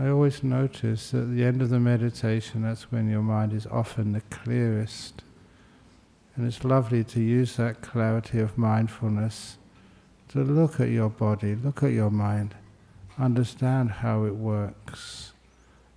[0.00, 4.12] I always notice at the end of the meditation, that's when your mind is often
[4.12, 5.24] the clearest.
[6.36, 9.58] And it's lovely to use that clarity of mindfulness
[10.28, 12.54] to look at your body, look at your mind,
[13.18, 15.32] understand how it works,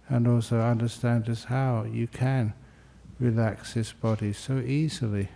[0.10, 2.54] and also understand just how you can
[3.20, 5.30] relax this body so easily,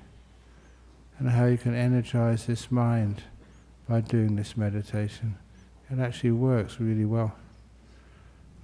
[1.20, 3.22] and how you can energize this mind
[3.88, 5.38] by doing this meditation.
[5.92, 7.36] It actually works really well.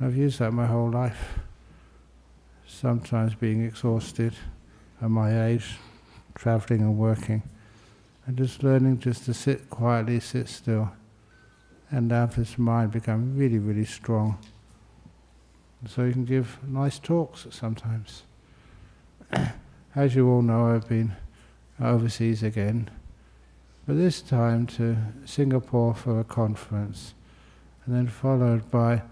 [0.04, 1.38] I've used that my whole life.
[2.66, 4.34] Sometimes being exhausted
[5.00, 5.78] at my age,
[6.34, 7.44] traveling and working,
[8.26, 10.92] and just learning just to sit quietly, sit still,
[11.92, 14.40] and have this mind become really, really strong.
[15.88, 18.24] So you can give nice talks sometimes.
[19.96, 21.16] As you all know, I've been
[21.80, 22.90] overseas again,
[23.86, 27.14] but this time to Singapore for a conference,
[27.86, 29.04] and then followed by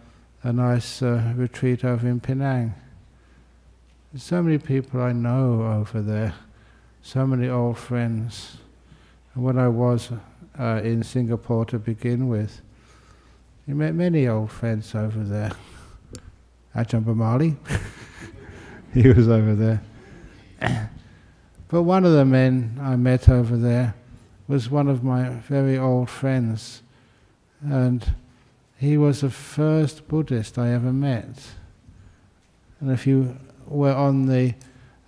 [0.43, 2.73] a nice uh, retreat over in Penang.
[4.11, 6.34] There's so many people I know over there,
[7.01, 8.57] so many old friends.
[9.34, 10.12] And when I was
[10.57, 12.62] uh, in Singapore to begin with,
[13.67, 15.51] you met many old friends over there.
[16.76, 17.55] Ajahn Brahmali,
[18.93, 19.82] he was over there.
[21.67, 23.93] but one of the men I met over there
[24.48, 26.82] was one of my very old friends.
[27.62, 28.15] And
[28.80, 31.52] he was the first Buddhist I ever met.
[32.80, 34.55] And if you were on the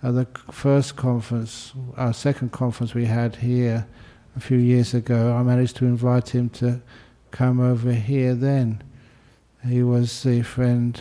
[0.02, 3.86] uh, the first conference, our second conference we had here
[4.36, 6.82] a few years ago, I managed to invite him to
[7.30, 8.82] come over here then.
[9.66, 11.00] He was the friend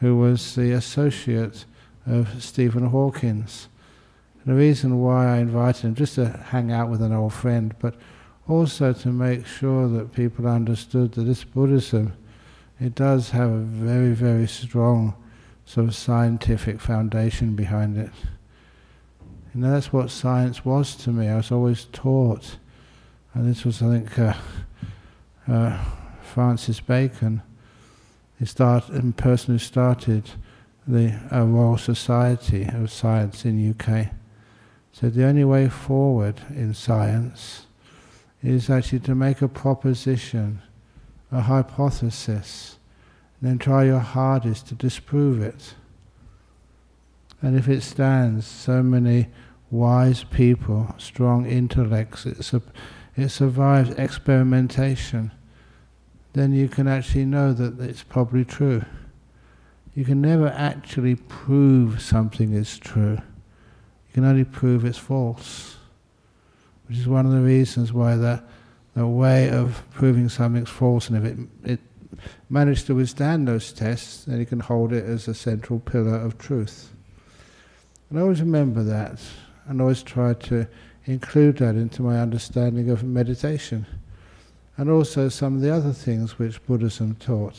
[0.00, 1.64] who was the associate
[2.06, 3.46] of Stephen Hawking.
[3.50, 7.74] And the reason why I invited him, just to hang out with an old friend,
[7.80, 7.96] but
[8.48, 12.14] also to make sure that people understood that this Buddhism,
[12.80, 15.14] it does have a very, very strong
[15.66, 18.10] sort of scientific foundation behind it.
[19.52, 21.28] And that's what science was to me.
[21.28, 22.56] I was always taught,
[23.34, 24.34] and this was, I think, uh,
[25.46, 25.84] uh,
[26.22, 27.42] Francis Bacon,
[28.40, 28.84] the start,
[29.16, 30.30] person who started
[30.86, 34.08] the uh, Royal Society of Science in UK.
[34.92, 37.66] So the only way forward in science
[38.42, 40.62] is actually to make a proposition,
[41.32, 42.78] a hypothesis,
[43.40, 45.74] and then try your hardest to disprove it.
[47.42, 49.28] And if it stands, so many
[49.70, 52.62] wise people, strong intellects, it, su-
[53.16, 55.32] it survives experimentation,
[56.32, 58.84] then you can actually know that it's probably true.
[59.94, 63.18] You can never actually prove something is true.
[64.08, 65.77] You can only prove it's false
[66.88, 68.42] which is one of the reasons why the,
[68.96, 71.80] the way of proving something's false, and if it, it
[72.48, 76.38] managed to withstand those tests, then you can hold it as a central pillar of
[76.38, 76.90] truth.
[78.08, 79.20] And I always remember that,
[79.66, 80.66] and always try to
[81.04, 83.86] include that into my understanding of meditation,
[84.76, 87.56] and also some of the other things which Buddhism taught.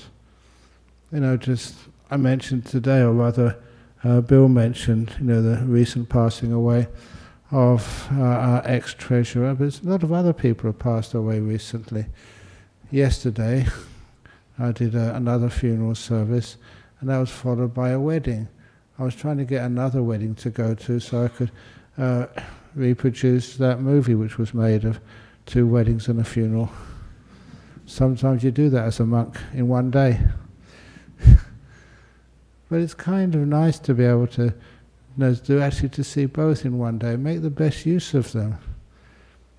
[1.11, 1.75] You know, just
[2.09, 3.57] I mentioned today, or rather,
[4.03, 6.87] uh, Bill mentioned, you know, the recent passing away
[7.51, 12.05] of uh, our ex-treasurer, but a lot of other people have passed away recently.
[12.91, 13.65] Yesterday,
[14.59, 16.57] I did a, another funeral service,
[16.99, 18.47] and that was followed by a wedding.
[18.99, 21.51] I was trying to get another wedding to go to so I could
[21.97, 22.27] uh,
[22.75, 24.99] reproduce that movie which was made of
[25.45, 26.69] two weddings and a funeral.
[27.85, 30.19] Sometimes you do that as a monk in one day.
[32.69, 34.53] but it's kind of nice to be able to
[35.19, 38.57] know, to actually to see both in one day, make the best use of them.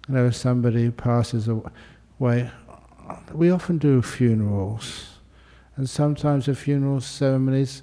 [0.08, 2.50] You know, if somebody passes away,
[3.32, 5.06] we often do funerals,
[5.76, 7.82] and sometimes the funeral ceremonies,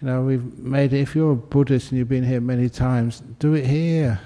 [0.00, 1.00] you know, we've made it.
[1.00, 4.20] If you're a Buddhist and you've been here many times, do it here.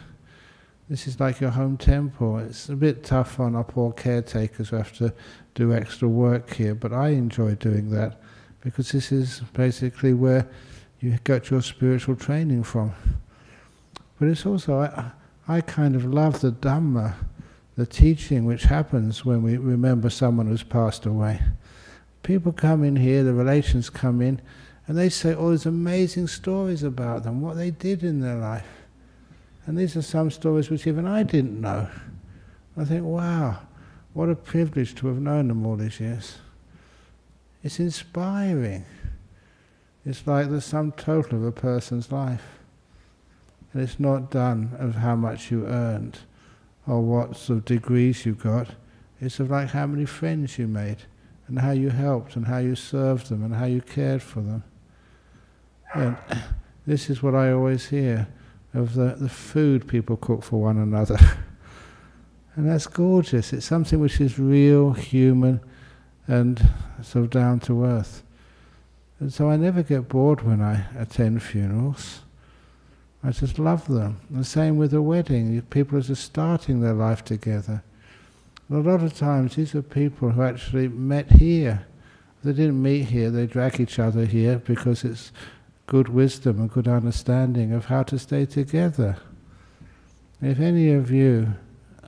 [0.88, 2.38] This is like your home temple.
[2.38, 5.14] It's a bit tough on our poor caretakers who have to
[5.54, 8.20] do extra work here, but I enjoy doing that
[8.60, 10.46] because this is basically where
[11.02, 12.94] you got your spiritual training from.
[14.18, 15.10] But it's also, I,
[15.48, 17.14] I kind of love the Dhamma,
[17.76, 21.40] the teaching which happens when we remember someone who's passed away.
[22.22, 24.40] People come in here, the relations come in,
[24.86, 28.66] and they say all these amazing stories about them, what they did in their life.
[29.66, 31.88] And these are some stories which even I didn't know.
[32.76, 33.58] I think, wow,
[34.12, 36.38] what a privilege to have known them all these years.
[37.64, 38.84] It's inspiring.
[40.04, 42.42] It's like the sum total of a person's life.
[43.72, 46.18] And it's not done of how much you earned
[46.86, 48.68] or what sort of degrees you got.
[49.20, 50.98] It's of like how many friends you made
[51.46, 54.64] and how you helped and how you served them and how you cared for them.
[55.94, 56.16] And
[56.86, 58.28] this is what I always hear
[58.74, 61.18] of the, the food people cook for one another.
[62.56, 63.52] and that's gorgeous.
[63.52, 65.60] It's something which is real, human,
[66.26, 66.68] and
[67.02, 68.22] sort of down to earth.
[69.22, 72.22] And so I never get bored when I attend funerals.
[73.22, 74.18] I just love them.
[74.28, 75.62] The same with a wedding.
[75.70, 77.84] People are just starting their life together.
[78.68, 81.86] a lot of times these are people who actually met here.
[82.42, 85.30] They didn't meet here, they drag each other here because it's
[85.86, 89.18] good wisdom and good understanding of how to stay together.
[90.40, 91.54] If any of you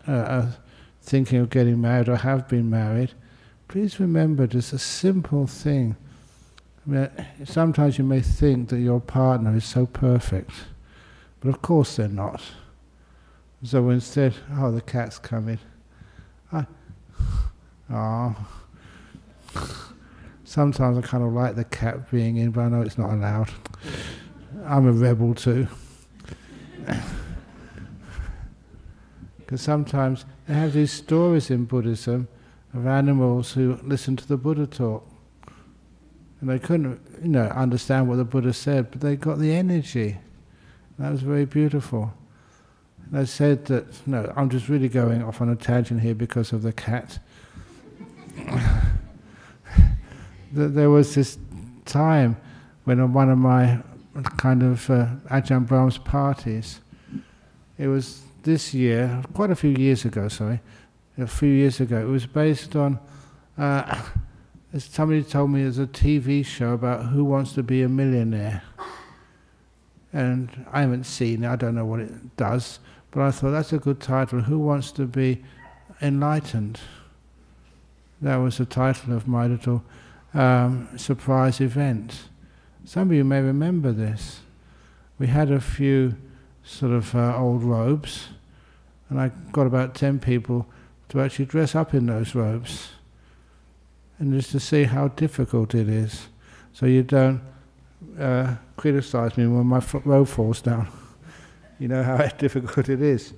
[0.08, 0.48] uh, are
[1.00, 3.12] thinking of getting married or have been married,
[3.68, 5.94] please remember just a simple thing.
[7.44, 10.50] Sometimes you may think that your partner is so perfect,
[11.40, 12.42] but of course they're not.
[13.62, 15.58] So instead, oh, the cat's coming.
[16.52, 16.66] I,
[17.90, 18.36] oh.
[20.44, 23.50] Sometimes I kind of like the cat being in, but I know it's not allowed.
[24.66, 25.66] I'm a rebel too.
[29.38, 32.28] Because sometimes they have these stories in Buddhism
[32.72, 35.06] of animals who listen to the Buddha talk.
[36.44, 40.18] And they couldn't, you know, understand what the Buddha said, but they got the energy.
[40.98, 42.12] That was very beautiful.
[43.06, 46.52] And I said that, no, I'm just really going off on a tangent here because
[46.52, 47.18] of the cat.
[50.52, 51.38] that there was this
[51.86, 52.36] time
[52.84, 53.78] when on one of my
[54.36, 56.80] kind of uh, Ajahn Brahm's parties,
[57.78, 60.60] it was this year, quite a few years ago, sorry,
[61.16, 62.98] a few years ago, it was based on,
[63.56, 64.02] uh,
[64.78, 68.62] somebody told me there's a TV show about who wants to be a millionaire.
[70.12, 72.78] And I haven't seen it, I don't know what it does,
[73.10, 75.44] but I thought that's a good title, Who Wants to Be
[76.00, 76.80] Enlightened?
[78.20, 79.84] That was the title of my little
[80.32, 82.28] um, surprise event.
[82.84, 84.40] Some of you may remember this.
[85.18, 86.16] We had a few
[86.64, 88.28] sort of uh, old robes,
[89.08, 90.66] and I got about 10 people
[91.10, 92.93] to actually dress up in those robes,
[94.24, 96.28] and just to see how difficult it is.
[96.72, 97.42] So you don't
[98.18, 100.88] uh, criticize me when my robe falls down.
[101.78, 103.34] you know how difficult it is.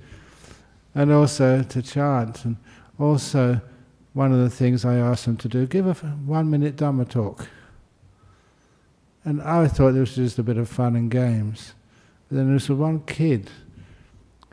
[0.94, 2.56] And also to chant, and
[3.00, 3.60] also
[4.12, 7.48] one of the things I asked them to do, give a one minute Dhamma talk.
[9.24, 11.74] And I thought it was just a bit of fun and games.
[12.28, 13.50] But then there was one kid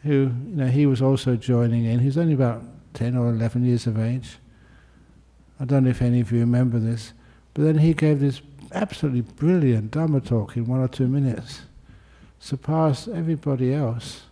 [0.01, 1.99] who, you know, he was also joining in.
[1.99, 2.63] He's only about
[2.95, 4.37] 10 or 11 years of age.
[5.63, 7.13] I don't know if any of you remember this,
[7.53, 8.41] but then he gave this
[8.73, 11.61] absolutely brilliant Dhamma talk in one or two minutes,
[12.37, 14.23] surpassed everybody else.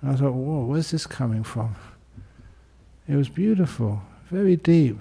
[0.00, 1.74] And I thought, whoa, where's this coming from?
[3.08, 5.00] It was beautiful very deep,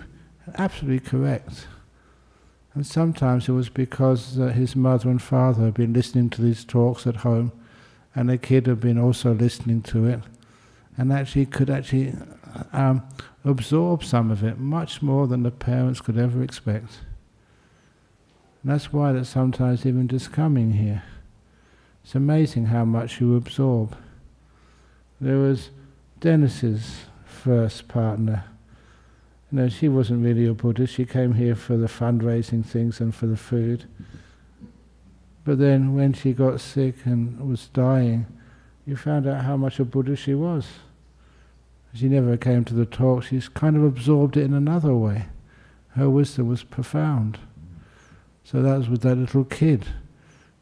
[0.56, 1.68] absolutely correct.
[2.74, 6.66] And sometimes it was because uh, his mother and father had been listening to these
[6.66, 7.52] talks at home,
[8.16, 10.20] and the kid had been also listening to it,
[10.98, 12.16] and actually could actually
[12.72, 13.04] um,
[13.44, 17.00] absorb some of it much more than the parents could ever expect.
[18.62, 21.04] And that's why that sometimes even just coming here,
[22.04, 23.96] it's amazing how much you absorb.
[25.20, 25.70] There was
[26.20, 28.46] Dennis's first partner
[29.54, 30.96] no, she wasn't really a Buddhist.
[30.96, 33.86] She came here for the fundraising things and for the food.
[35.46, 38.26] But then when she got sick and was dying,
[38.88, 40.66] you found out how much a Buddhist she was.
[41.94, 43.24] She never came to the talk.
[43.24, 45.26] She's kind of absorbed it in another way.
[45.90, 47.38] Her wisdom was profound.
[48.44, 49.86] So that was with that little kid,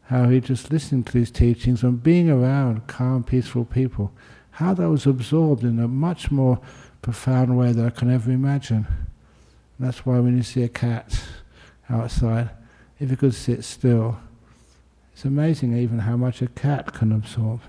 [0.04, 4.12] how he just listened to these teachings and being around calm, peaceful people,
[4.52, 6.60] how that was absorbed in a much more
[7.02, 8.86] profound way that I can ever imagine.
[9.78, 11.24] And that's why when you see a cat
[11.90, 12.50] outside,
[13.00, 14.20] if you could sit still,
[15.14, 17.62] it's amazing even how much a cat can absorb.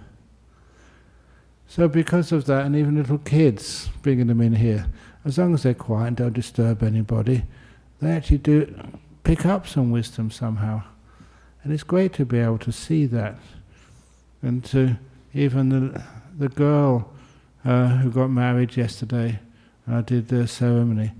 [1.74, 4.84] So because of that, and even little kids, bringing them in here,
[5.24, 7.44] as long as they're quiet and don't disturb anybody,
[7.98, 8.74] they actually do
[9.24, 10.82] pick up some wisdom somehow.
[11.62, 13.36] And it's great to be able to see that.
[14.42, 14.98] And to
[15.32, 16.04] even the,
[16.36, 17.10] the girl
[17.64, 19.38] uh, who got married yesterday.
[19.86, 21.12] And I did the ceremony.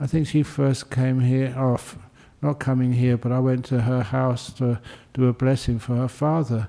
[0.00, 1.96] I think she first came here, off,
[2.42, 4.80] not coming here, but I went to her house to
[5.14, 6.66] do a blessing for her father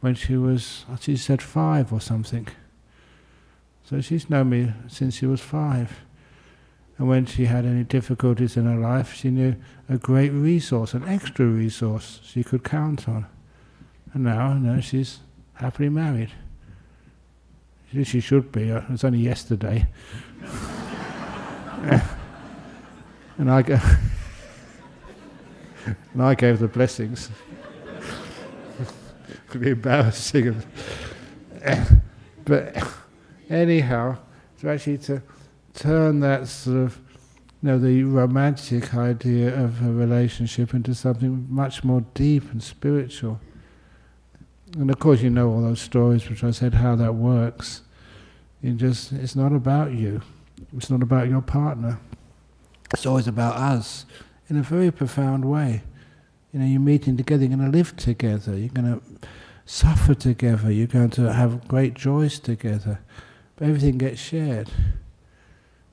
[0.00, 2.48] when she was, she said five or something.
[3.88, 6.00] So she's known me since she was five.
[6.98, 9.56] And when she had any difficulties in her life, she knew
[9.88, 13.24] a great resource, an extra resource she could count on.
[14.12, 15.20] And now, you know, she's
[15.54, 16.32] happily married.
[18.04, 18.70] She should be.
[18.70, 19.86] Uh, it was only yesterday.
[23.38, 23.62] and I
[26.12, 27.30] and I gave the blessings.
[28.80, 28.90] it
[29.48, 30.62] Could be embarrassing,
[32.44, 32.76] but
[33.48, 34.18] anyhow,
[34.60, 35.22] to actually to
[35.74, 37.00] turn that sort of
[37.62, 43.40] you know, the romantic idea of a relationship into something much more deep and spiritual.
[44.74, 47.82] And of course, you know all those stories which I said how that works.
[48.62, 50.20] You just, it's not about you.
[50.76, 51.98] It's not about your partner.
[52.92, 54.06] It's always about us
[54.48, 55.82] in a very profound way.
[56.52, 59.28] You know, you're meeting together, you're going to live together, you're going to
[59.66, 63.00] suffer together, you're going to have great joys together.
[63.58, 64.70] But everything gets shared.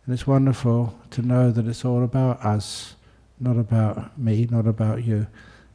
[0.06, 2.96] And it's wonderful to know that it's all about us,
[3.40, 5.26] not about me, not about you.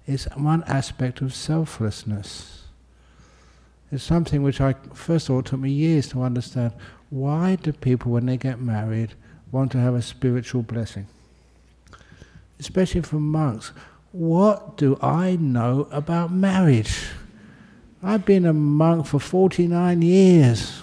[0.07, 2.63] It's one aspect of selflessness.
[3.91, 6.73] It's something which I, first of all, took me years to understand.
[7.11, 9.15] Why do people, when they get married,
[9.51, 11.09] want to have a spiritual blessing?
[12.61, 13.73] Especially from monks.
[14.13, 17.09] What do I know about marriage?
[18.01, 20.83] I've been a monk for 49 years.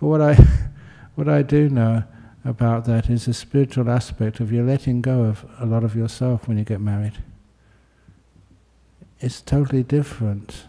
[0.00, 0.34] But what I
[1.14, 2.04] what I do know
[2.44, 6.48] about that is the spiritual aspect of you letting go of a lot of yourself
[6.48, 7.18] when you get married.
[9.20, 10.64] It's totally different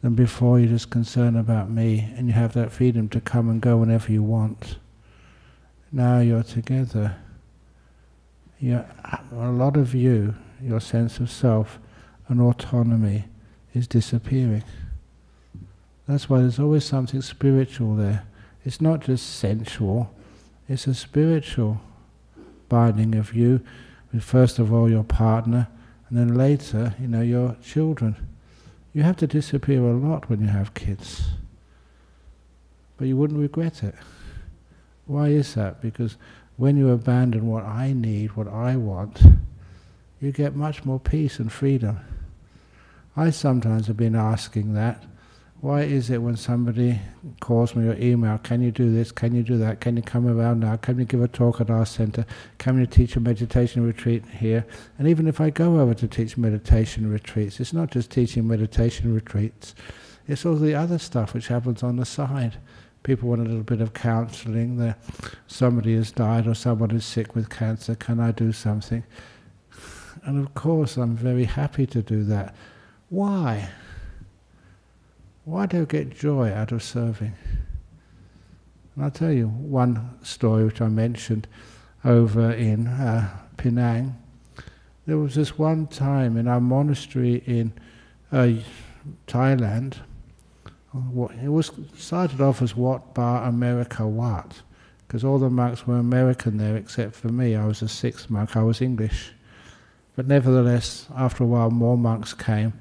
[0.00, 3.60] than before you're just concerned about me and you have that freedom to come and
[3.60, 4.78] go whenever you want.
[5.92, 7.16] Now you're together.
[8.58, 8.86] You're,
[9.32, 11.78] a lot of you, your sense of self
[12.28, 13.24] and autonomy
[13.74, 14.64] is disappearing.
[16.08, 18.24] That's why there's always something spiritual there
[18.66, 20.12] it's not just sensual,
[20.68, 21.80] it's a spiritual
[22.68, 23.60] binding of you
[24.12, 25.68] with first of all your partner
[26.08, 28.16] and then later, you know, your children.
[28.92, 31.28] You have to disappear a lot when you have kids.
[32.96, 33.94] But you wouldn't regret it.
[35.06, 35.80] Why is that?
[35.80, 36.16] Because
[36.56, 39.22] when you abandon what I need, what I want,
[40.20, 42.00] you get much more peace and freedom.
[43.16, 45.04] I sometimes have been asking that
[45.66, 46.96] why is it when somebody
[47.40, 50.28] calls me or email, can you do this, can you do that, can you come
[50.28, 52.24] around now, can you give a talk at our center,
[52.58, 54.64] can you teach a meditation retreat here?
[54.96, 59.12] And even if I go over to teach meditation retreats, it's not just teaching meditation
[59.12, 59.74] retreats,
[60.28, 62.58] it's all the other stuff which happens on the side.
[63.02, 65.00] People want a little bit of counseling, that
[65.48, 69.02] somebody has died or someone is sick with cancer, can I do something?
[70.22, 72.54] And of course I'm very happy to do that.
[73.08, 73.68] Why?
[75.46, 77.32] Why do I get joy out of serving?
[78.96, 81.46] And I'll tell you one story which I mentioned
[82.04, 84.20] over in uh, Penang.
[85.06, 87.72] There was this one time in our monastery in
[88.32, 88.54] uh,
[89.28, 89.98] Thailand.
[91.40, 94.62] It was started off as Wat Pah America Wat,
[95.06, 97.54] because all the monks were American there except for me.
[97.54, 98.56] I was a sixth monk.
[98.56, 99.30] I was English.
[100.16, 102.72] But nevertheless, after a while, more monks came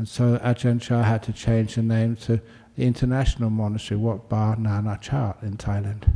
[0.00, 2.40] and so Ajahn Chah had to change the name to
[2.74, 6.10] the International Monastery, Wat Pah Nanachat in Thailand.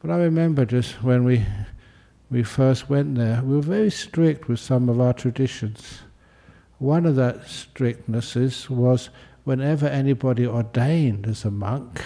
[0.00, 1.44] But I remember just when we,
[2.30, 6.00] we first went there, we were very strict with some of our traditions.
[6.78, 9.10] One of that strictnesses was
[9.44, 12.02] whenever anybody ordained as a monk,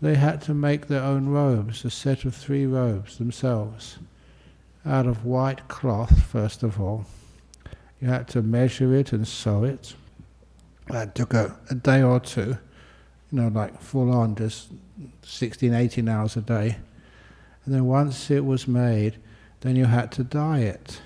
[0.00, 3.98] they had to make their own robes, a set of three robes themselves,
[4.86, 7.04] out of white cloth, first of all
[8.00, 9.94] you had to measure it and sew it.
[10.88, 12.56] That took a, a day or two,
[13.30, 14.68] you know, like full on, just
[15.22, 16.78] 16, 18 hours a day.
[17.64, 19.16] And then once it was made,
[19.60, 21.00] then you had to dye it.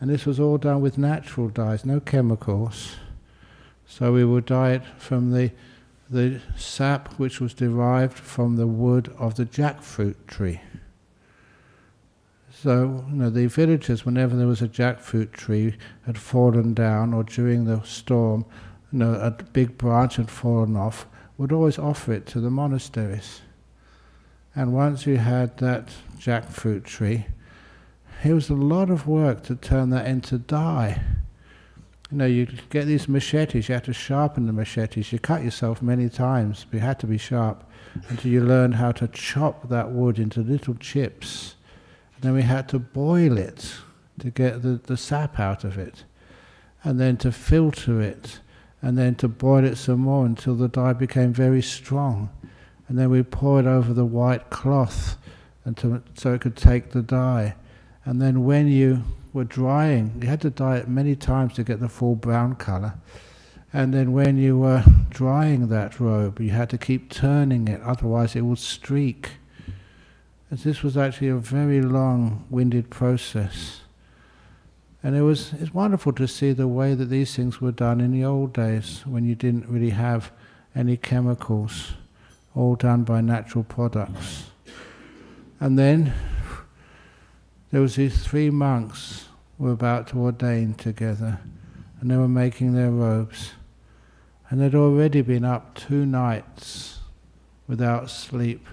[0.00, 2.96] And this was all done with natural dyes, no chemicals.
[3.86, 5.52] So we would dye it from the,
[6.08, 10.60] the sap which was derived from the wood of the jackfruit tree.
[12.62, 15.74] So, you know, the villagers, whenever there was a jackfruit tree
[16.06, 18.44] had fallen down, or during the storm,
[18.92, 21.06] you know, a big branch had fallen off,
[21.38, 23.40] would always offer it to the monasteries.
[24.54, 25.88] And once you had that
[26.20, 27.26] jackfruit tree,
[28.22, 31.02] it was a lot of work to turn that into dye.
[32.12, 35.12] You know, you get these machetes, you have to sharpen the machetes.
[35.12, 37.68] You cut yourself many times, but you had to be sharp
[38.08, 41.56] until you learned how to chop that wood into little chips
[42.22, 43.74] then we had to boil it
[44.20, 46.04] to get the, the sap out of it,
[46.84, 48.40] and then to filter it,
[48.80, 52.30] and then to boil it some more until the dye became very strong.
[52.88, 55.16] And then we pour it over the white cloth
[55.64, 57.54] until, so it could take the dye.
[58.04, 59.02] And then when you
[59.32, 62.94] were drying, you had to dye it many times to get the full brown color.
[63.72, 68.36] And then when you were drying that robe, you had to keep turning it, otherwise
[68.36, 69.30] it would streak
[70.60, 73.80] this was actually a very long-winded process.
[75.02, 78.12] And it was it's wonderful to see the way that these things were done in
[78.12, 80.30] the old days when you didn't really have
[80.74, 81.92] any chemicals,
[82.54, 84.50] all done by natural products.
[85.58, 86.12] And then
[87.70, 91.40] there was these three monks who were about to ordain together,
[92.00, 93.52] and they were making their robes.
[94.50, 97.00] And they'd already been up two nights
[97.66, 98.66] without sleep.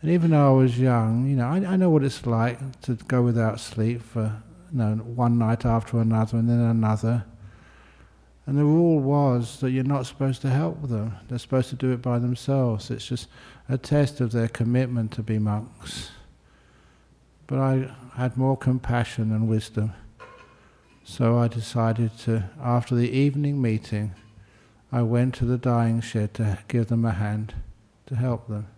[0.00, 2.94] And even though I was young, you know, I, I know what it's like to
[2.94, 7.24] go without sleep for you know, one night after another and then another.
[8.46, 11.16] And the rule was that you're not supposed to help them.
[11.28, 12.90] They're supposed to do it by themselves.
[12.90, 13.28] It's just
[13.68, 16.10] a test of their commitment to be monks.
[17.46, 19.92] But I had more compassion and wisdom.
[21.04, 24.14] So I decided to, after the evening meeting,
[24.92, 27.54] I went to the dyeing shed to give them a hand,
[28.06, 28.68] to help them.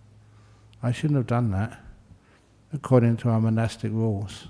[0.83, 1.79] I shouldn't have done that,
[2.73, 4.49] according to our monastic rules.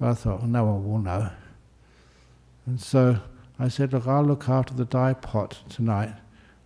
[0.00, 1.30] But I thought, well, no one will know.
[2.66, 3.20] And so
[3.58, 6.14] I said, look, I'll look after the dye pot tonight.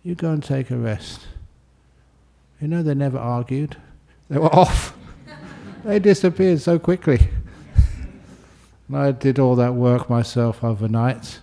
[0.03, 1.21] You go and take a rest.
[2.59, 3.77] You know, they never argued.
[4.29, 4.95] They were off.
[5.85, 7.29] they disappeared so quickly.
[8.87, 11.39] and I did all that work myself overnight.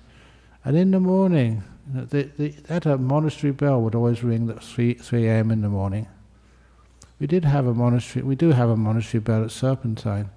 [0.65, 5.27] And in the morning, the, the, that monastery bell would always ring at 3, 3
[5.27, 5.51] a.m.
[5.51, 6.09] in the morning.
[7.21, 10.31] We did have a monastery, we do have a monastery bell at Serpentine.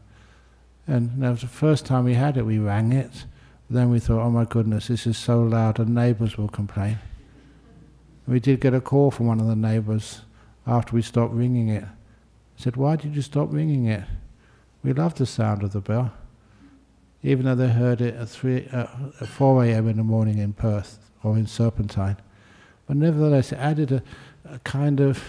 [0.88, 3.25] And that was the first time we had it, we rang it.
[3.69, 7.00] Then we thought, oh my goodness, this is so loud, and neighbours will complain.
[8.27, 10.21] We did get a call from one of the neighbours
[10.67, 11.85] after we stopped ringing it.
[12.55, 14.03] He said, why did you stop ringing it?
[14.83, 16.11] We love the sound of the bell.
[17.23, 18.88] Even though they heard it at, three, uh,
[19.21, 19.88] at 4 a.m.
[19.88, 22.17] in the morning in Perth or in Serpentine.
[22.88, 24.03] But nevertheless, it added a,
[24.45, 25.23] a kind of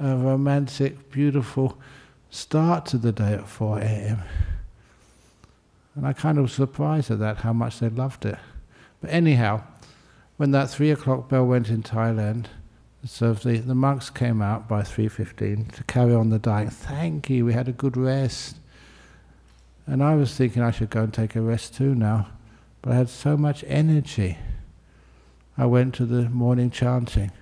[0.00, 1.78] a romantic, beautiful
[2.30, 4.22] start to the day at 4 a.m.
[5.94, 8.38] And I kind of was surprised at that, how much they loved it.
[9.00, 9.62] But anyhow,
[10.36, 12.46] when that three o'clock bell went in Thailand,
[13.04, 16.70] so the, the monks came out by 3.15 to carry on the dyeing.
[16.70, 18.56] Thank you, we had a good rest.
[19.86, 22.28] And I was thinking I should go and take a rest too now.
[22.82, 24.38] But I had so much energy.
[25.58, 27.32] I went to the morning chanting.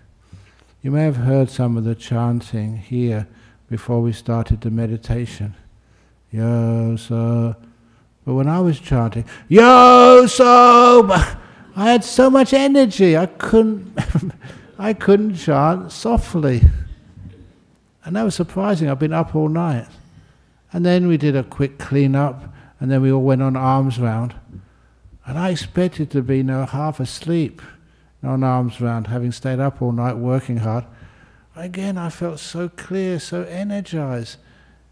[0.82, 3.26] You may have heard some of the chanting here
[3.68, 5.54] before we started the meditation.
[6.30, 7.56] Yo, so
[8.28, 11.08] but when I was chanting, yo, so
[11.74, 13.98] I had so much energy, I couldn't,
[14.78, 16.60] I couldn't chant softly.
[18.04, 18.90] And that was surprising.
[18.90, 19.86] I've been up all night.
[20.74, 23.98] And then we did a quick clean up, and then we all went on alms
[23.98, 24.34] round.
[25.24, 27.62] And I expected to be you know, half asleep
[28.22, 30.84] on alms round, having stayed up all night working hard.
[31.54, 34.36] Again, I felt so clear, so energized.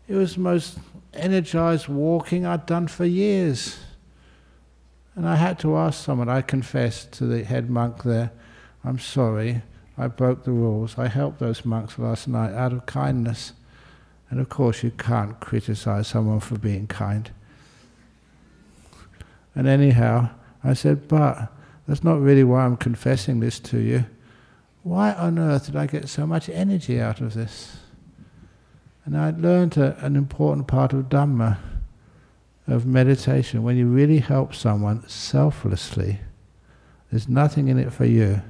[0.09, 0.79] It was the most
[1.15, 3.79] energized walking I'd done for years.
[5.15, 8.33] And I had to ask someone, I confessed to the head monk there,
[8.85, 9.63] I'm sorry,
[9.99, 10.99] I broke the rules.
[10.99, 13.53] I helped those monks last night out of kindness.
[14.29, 17.31] And of course, you can't criticize someone for being kind.
[19.55, 20.31] And anyhow,
[20.63, 21.51] I said, but
[21.87, 24.05] that's not really why I'm confessing this to you.
[24.83, 27.77] Why on earth did I get so much energy out of this?
[29.05, 31.59] And I'd learned a, an important part of Dhamma,
[32.67, 33.63] of meditation.
[33.63, 36.19] When you really help someone selflessly,
[37.11, 38.43] there's nothing in it for you.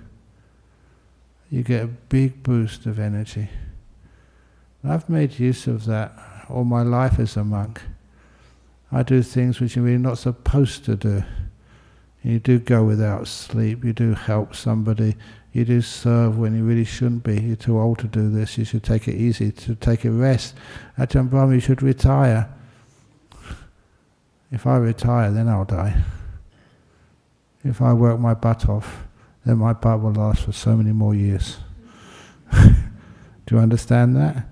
[1.51, 3.49] You get a big boost of energy.
[4.83, 6.13] And I've made use of that
[6.49, 7.83] all my life as a monk.
[8.91, 11.23] I do things which you're really not supposed to do.
[12.27, 15.15] You do go without sleep, you do help somebody,
[15.53, 17.41] you do serve when you really shouldn't be.
[17.41, 18.59] You're too old to do this.
[18.59, 20.57] You should take it easy, to take a rest.
[20.99, 22.53] Ajahn Brahm, you should retire.
[24.51, 26.03] If I retire, then I'll die.
[27.63, 29.05] If I work my butt off,
[29.45, 31.59] then my butt will last for so many more years.
[32.53, 32.75] do
[33.53, 34.49] you understand that?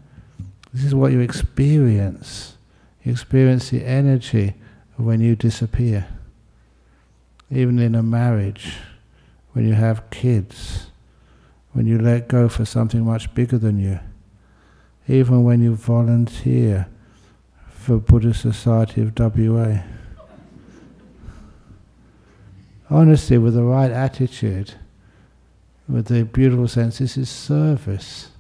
[0.73, 2.57] This is what you experience.
[3.03, 4.55] You experience the energy
[4.97, 6.07] when you disappear.
[7.55, 8.79] Even in a marriage,
[9.53, 10.89] when you have kids,
[11.73, 14.01] when you let go for something much bigger than you,
[15.07, 16.89] even when you volunteer
[17.69, 19.83] for Buddhist Society of WA.
[22.91, 24.75] Honestly, with the right attitude,
[25.89, 28.31] with the beautiful sense, this is service.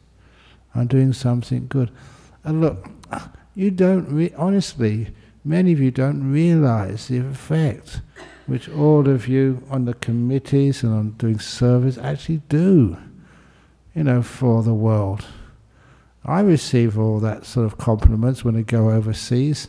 [0.75, 1.91] I'm doing something good.
[2.43, 2.89] And look,
[3.55, 8.01] you don't, re- honestly, many of you don't realize the effect
[8.47, 12.97] which all of you on the committees and on doing service actually do
[13.95, 15.25] you know, for the world.
[16.25, 19.69] I receive all that sort of compliments when I go overseas.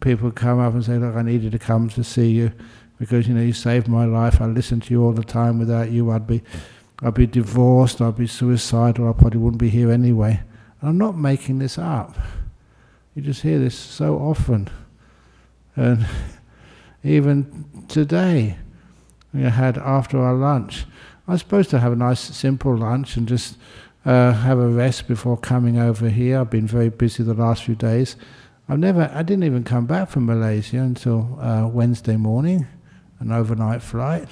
[0.00, 2.52] People come up and say, "Look, I needed to come to see you
[2.98, 4.40] because you know you saved my life.
[4.40, 5.58] I listened to you all the time.
[5.58, 6.42] Without you, I'd be,
[7.02, 8.00] I'd be divorced.
[8.00, 9.08] I'd be suicidal.
[9.08, 10.40] I probably wouldn't be here anyway."
[10.80, 12.16] And I'm not making this up.
[13.16, 14.68] You just hear this so often,
[15.74, 16.06] and
[17.02, 18.58] even today,
[19.32, 20.84] we had after our lunch.
[21.26, 23.56] I was supposed to have a nice, simple lunch and just
[24.04, 26.40] uh, have a rest before coming over here.
[26.40, 28.16] I've been very busy the last few days.
[28.68, 32.66] I've never, I didn't even come back from Malaysia until uh, Wednesday morning,
[33.20, 34.28] an overnight flight.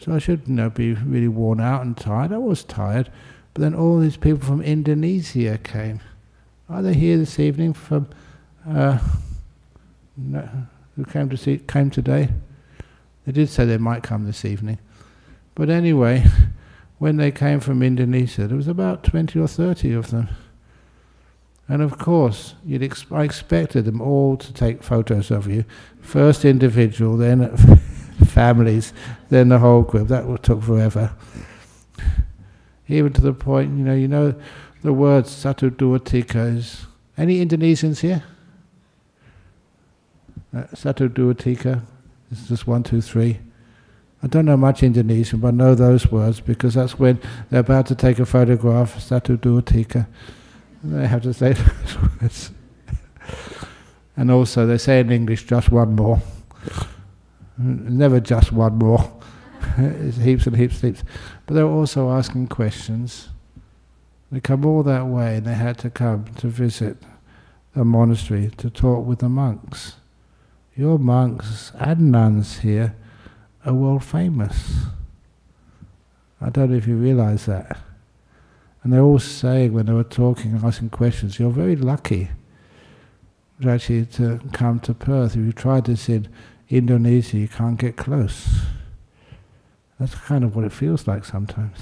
[0.00, 2.32] So I should, you know, be really worn out and tired.
[2.32, 3.12] I was tired,
[3.54, 6.00] but then all these people from Indonesia came.
[6.68, 8.08] Are they here this evening from?
[8.68, 8.98] Uh,
[10.16, 10.48] no,
[10.96, 12.30] who came to see came today?
[13.24, 14.78] They did say they might come this evening,
[15.54, 16.24] but anyway.
[16.98, 20.28] when they came from Indonesia, there was about 20 or 30 of them.
[21.68, 25.64] And of course, ex I expected them all to take photos of you.
[26.00, 27.56] First individual, then
[28.24, 28.92] families,
[29.30, 30.08] then the whole group.
[30.08, 31.12] That took forever.
[32.88, 34.34] Even to the point, you know, you know
[34.86, 36.86] the word satu dua tiga is.
[37.18, 38.22] Any Indonesians here?
[40.54, 41.82] Uh, satu dua tiga.
[42.30, 43.40] It's just one, two, three.
[44.22, 47.18] I don't know much Indonesian, but I know those words because that's when
[47.50, 50.06] they're about to take a photograph, satu dua tiga.
[50.84, 52.50] They have to say those words.
[54.16, 56.22] and also they say in English just one more.
[57.58, 59.02] Never just one more.
[59.78, 61.08] it's heaps and heaps and heaps.
[61.44, 63.30] But they were also asking questions.
[64.36, 66.98] They come all that way and they had to come to visit
[67.74, 69.94] the monastery to talk with the monks.
[70.76, 72.94] Your monks and nuns here
[73.64, 74.88] are world famous.
[76.38, 77.78] I don't know if you realize that.
[78.82, 82.28] And they're all saying when they were talking, asking questions, you're very lucky
[83.66, 85.34] actually to come to Perth.
[85.34, 86.28] If you tried this in
[86.68, 88.66] Indonesia, you can't get close.
[89.98, 91.78] That's kind of what it feels like sometimes.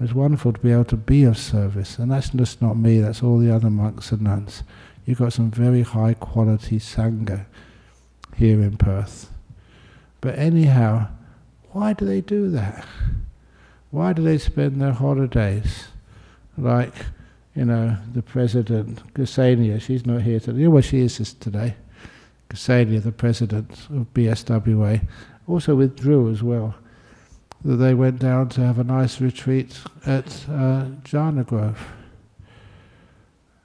[0.00, 3.22] It's wonderful to be able to be of service, and that's just not me, that's
[3.22, 4.62] all the other monks and nuns.
[5.04, 7.44] You've got some very high quality Sangha
[8.34, 9.30] here in Perth.
[10.22, 11.08] But anyhow,
[11.72, 12.86] why do they do that?
[13.90, 15.88] Why do they spend their holidays
[16.56, 16.94] like,
[17.54, 20.66] you know, the president, Ksenia, she's not here today.
[20.66, 21.74] Well, she is today.
[22.48, 25.06] Ksenia, the president of BSWA,
[25.46, 26.74] also withdrew as well.
[27.64, 31.86] That they went down to have a nice retreat at uh, Jhana Grove.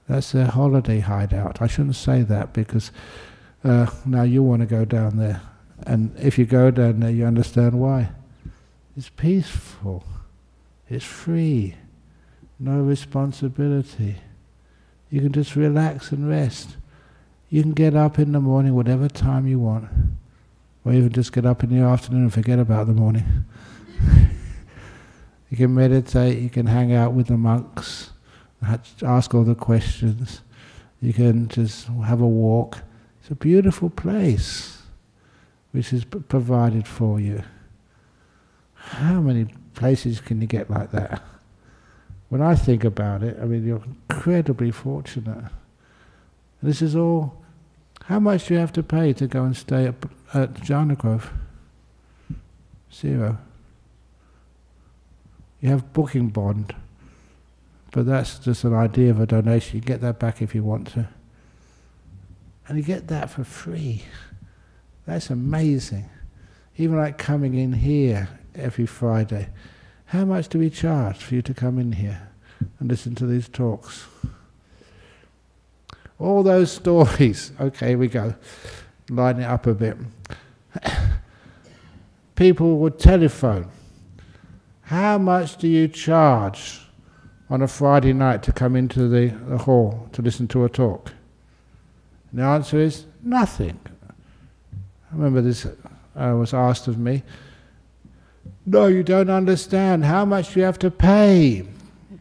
[0.07, 1.61] That's their holiday hideout.
[1.61, 2.91] I shouldn't say that because
[3.63, 5.41] uh, now you want to go down there.
[5.87, 8.09] And if you go down there, you understand why.
[8.95, 10.03] It's peaceful.
[10.89, 11.75] It's free.
[12.59, 14.17] No responsibility.
[15.09, 16.77] You can just relax and rest.
[17.49, 19.89] You can get up in the morning whatever time you want.
[20.83, 23.45] Or even just get up in the afternoon and forget about the morning.
[25.49, 28.11] you can meditate, you can hang out with the monks,
[29.03, 30.41] ask all the questions.
[31.01, 32.79] You can just have a walk.
[33.21, 34.81] It's a beautiful place
[35.71, 37.43] which is provided for you.
[38.73, 41.21] How many places can you get like that?
[42.29, 45.51] When I think about it, I mean, you're incredibly fortunate.
[46.63, 47.41] This is all.
[48.05, 49.95] How much do you have to pay to go and stay at,
[50.33, 51.31] at Grove?
[52.93, 53.37] Zero.
[55.65, 56.75] You have booking bond,
[57.91, 59.77] but that's just an idea of a donation.
[59.77, 61.07] You get that back if you want to.
[62.67, 64.03] And you get that for free.
[65.07, 66.07] That's amazing.
[66.77, 69.49] Even like coming in here every Friday.
[70.05, 72.29] How much do we charge for you to come in here
[72.79, 74.05] and listen to these talks?
[76.19, 77.53] All those stories.
[77.59, 78.35] Okay, we go.
[79.09, 79.97] Line it up a bit.
[82.35, 83.71] People would telephone.
[84.85, 86.79] How much do you charge
[87.49, 91.11] on a Friday night to come into the, the hall to listen to a talk?
[92.29, 93.79] And the answer is nothing.
[94.07, 97.23] I remember this uh, was asked of me.
[98.67, 100.05] No, you don't understand.
[100.05, 101.65] How much you have to pay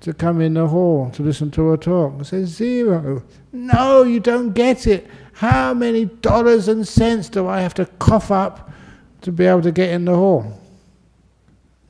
[0.01, 2.15] to come in the hall to listen to a talk?
[2.19, 3.23] I said, zero.
[3.53, 5.07] No, you don't get it.
[5.35, 8.73] How many dollars and cents do I have to cough up
[9.21, 10.61] to be able to get in the hall?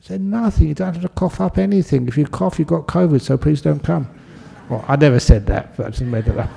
[0.05, 0.67] Said, nothing.
[0.67, 2.07] You don't have to cough up anything.
[2.07, 4.07] If you cough, you've got COVID, so please don't come.
[4.69, 6.51] Well, I never said that, but I just made it up.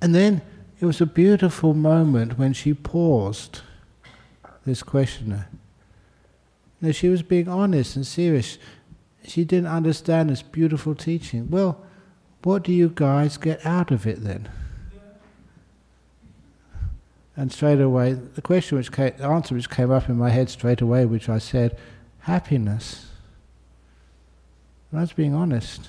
[0.00, 0.42] And then
[0.80, 3.60] it was a beautiful moment when she paused,
[4.66, 5.46] this questioner.
[6.80, 8.58] Now, she was being honest and serious.
[9.24, 11.48] she didn't understand this beautiful teaching.
[11.48, 11.80] Well,
[12.42, 14.48] what do you guys get out of it then?
[17.36, 20.50] And straight away, the question which came, the answer which came up in my head
[20.50, 21.78] straight away, which I said,
[22.20, 23.06] happiness.
[24.90, 25.88] And I was being honest.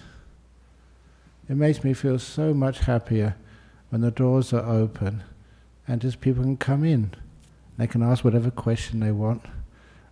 [1.50, 3.36] It makes me feel so much happier
[3.90, 5.24] when the doors are open
[5.88, 7.14] and just people can come in.
[7.78, 9.46] They can ask whatever question they want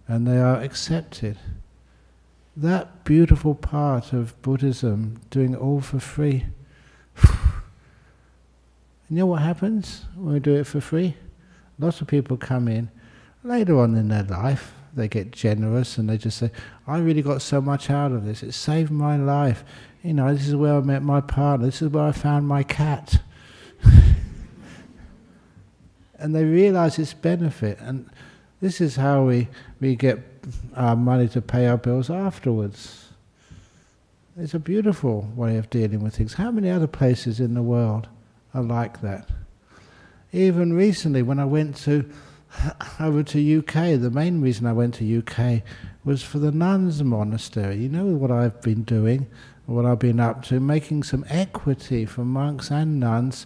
[0.07, 1.37] and they are accepted.
[2.57, 6.47] That beautiful part of Buddhism, doing all for free.
[9.11, 11.17] You know what happens when we do it for free?
[11.77, 12.89] Lots of people come in
[13.43, 16.49] later on in their life, they get generous and they just say,
[16.87, 18.41] I really got so much out of this.
[18.41, 19.65] It saved my life.
[20.01, 21.65] You know, this is where I met my partner.
[21.65, 23.21] This is where I found my cat.
[26.17, 27.79] and they realize its benefit.
[27.81, 28.09] And
[28.61, 29.49] this is how we,
[29.81, 30.19] we get
[30.73, 33.09] our money to pay our bills afterwards.
[34.37, 36.35] It's a beautiful way of dealing with things.
[36.35, 38.07] How many other places in the world
[38.53, 39.29] are like that?
[40.31, 42.09] Even recently, when I went to
[42.99, 45.63] over to UK, the main reason I went to UK
[46.03, 47.77] was for the nuns monastery.
[47.77, 49.27] You know what I've been doing,
[49.65, 53.45] what I've been up to, making some equity for monks and nuns,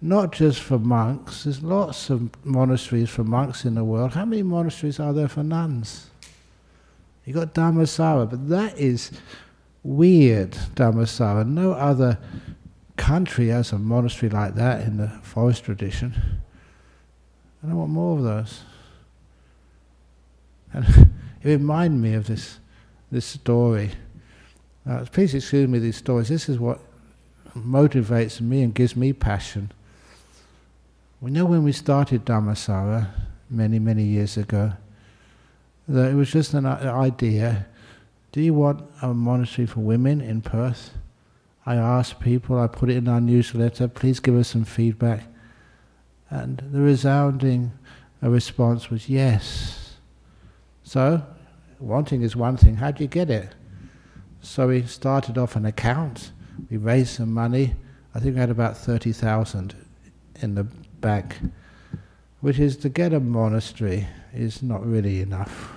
[0.00, 1.44] not just for monks.
[1.44, 4.12] There's lots of monasteries for monks in the world.
[4.12, 6.10] How many monasteries are there for nuns?
[7.24, 9.10] You got Dhammasara, but that is
[9.82, 11.46] weird, Dhammasara.
[11.46, 12.18] No other
[12.96, 16.40] country has a monastery like that in the forest tradition.
[17.62, 18.62] And I want more of those.
[20.72, 20.86] And
[21.42, 22.58] it reminded me of this,
[23.10, 23.92] this story.
[24.88, 26.28] Uh, please excuse me these stories.
[26.28, 26.80] This is what
[27.56, 29.72] motivates me and gives me passion.
[31.20, 33.08] We know when we started Dhammasara
[33.48, 34.72] many, many years ago,
[35.88, 37.66] that it was just an idea.
[38.32, 40.92] Do you want a monastery for women in Perth?
[41.66, 45.24] I asked people, I put it in our newsletter, please give us some feedback.
[46.30, 47.72] And the resounding
[48.22, 49.96] response was yes.
[50.84, 51.22] So,
[51.80, 53.54] wanting is one thing, how do you get it?
[54.40, 56.30] So we started off an account,
[56.70, 57.74] we raised some money,
[58.14, 59.74] I think we had about 30,000
[60.40, 60.64] in the
[61.00, 61.36] bank,
[62.40, 65.72] which is to get a monastery is not really enough.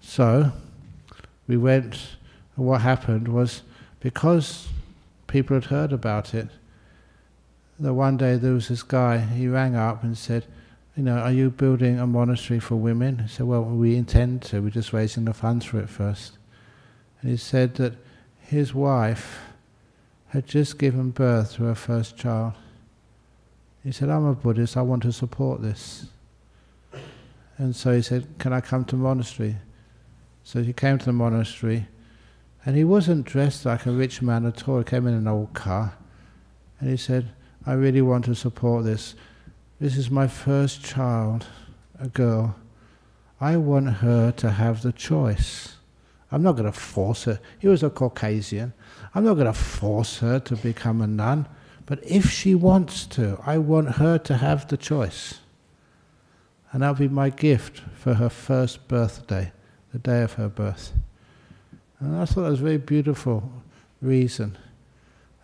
[0.00, 0.52] So
[1.48, 2.16] we went,
[2.56, 3.62] and what happened was
[4.00, 4.68] because
[5.26, 6.48] people had heard about it,
[7.78, 10.46] that one day there was this guy, he rang up and said,
[10.96, 13.20] you know, are you building a monastery for women?
[13.20, 16.38] He said, well, we intend to, we're just raising the funds for it first.
[17.20, 17.94] And he said that
[18.40, 19.38] his wife
[20.28, 22.54] had just given birth to her first child.
[23.84, 26.06] He said, I'm a Buddhist, I want to support this.
[27.56, 29.56] And so he said, Can I come to the monastery?
[30.44, 31.86] So he came to the monastery,
[32.64, 34.78] and he wasn't dressed like a rich man at all.
[34.78, 35.96] He came in an old car,
[36.80, 37.30] and he said,
[37.66, 39.14] I really want to support this.
[39.80, 41.46] This is my first child,
[42.00, 42.56] a girl.
[43.40, 45.76] I want her to have the choice.
[46.30, 47.40] I'm not going to force her.
[47.58, 48.72] He was a Caucasian.
[49.14, 51.46] I'm not going to force her to become a nun.
[51.86, 55.40] But if she wants to, I want her to have the choice.
[56.72, 59.52] And that'll be my gift for her first birthday,
[59.92, 60.92] the day of her birth.
[62.00, 63.50] And I thought that was a very beautiful
[64.00, 64.56] reason.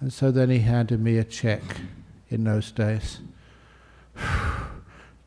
[0.00, 1.62] And so then he handed me a check
[2.28, 3.20] in those days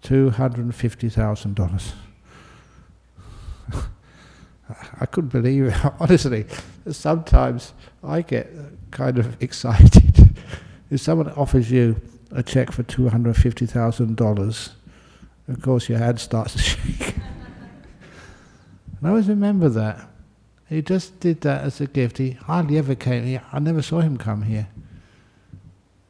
[0.04, 1.92] $250,000.
[5.00, 5.76] I couldn't believe it.
[6.00, 6.46] Honestly,
[6.90, 8.50] sometimes I get
[8.92, 10.38] kind of excited.
[10.90, 12.00] if someone offers you
[12.32, 14.70] a check for $250,000,
[15.48, 17.16] of course your hand starts to shake.
[19.00, 20.08] and I always remember that.
[20.70, 22.18] He just did that as a gift.
[22.18, 23.42] He hardly ever came here.
[23.54, 24.68] I never saw him come here.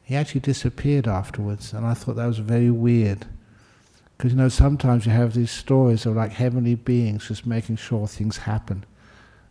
[0.02, 3.26] He actually disappeared afterwards, and I thought that was very weird.
[4.16, 8.08] Because, you know, sometimes you have these stories of like heavenly beings just making sure
[8.08, 8.84] things happen.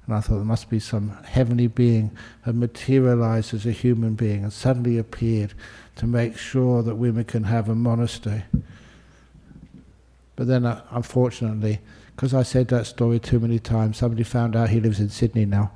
[0.06, 2.12] And I thought there must be some heavenly being
[2.44, 5.54] who materialized as a human being and suddenly appeared
[5.98, 8.44] to make sure that women can have a monastery.
[10.36, 11.80] But then, uh, unfortunately,
[12.18, 15.46] because I said that story too many times, somebody found out he lives in Sydney
[15.46, 15.72] now.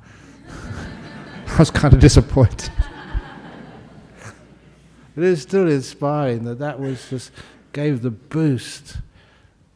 [1.46, 2.72] I was kind of disappointed.
[5.14, 7.30] but it's still inspiring that that was just
[7.72, 8.96] gave the boost.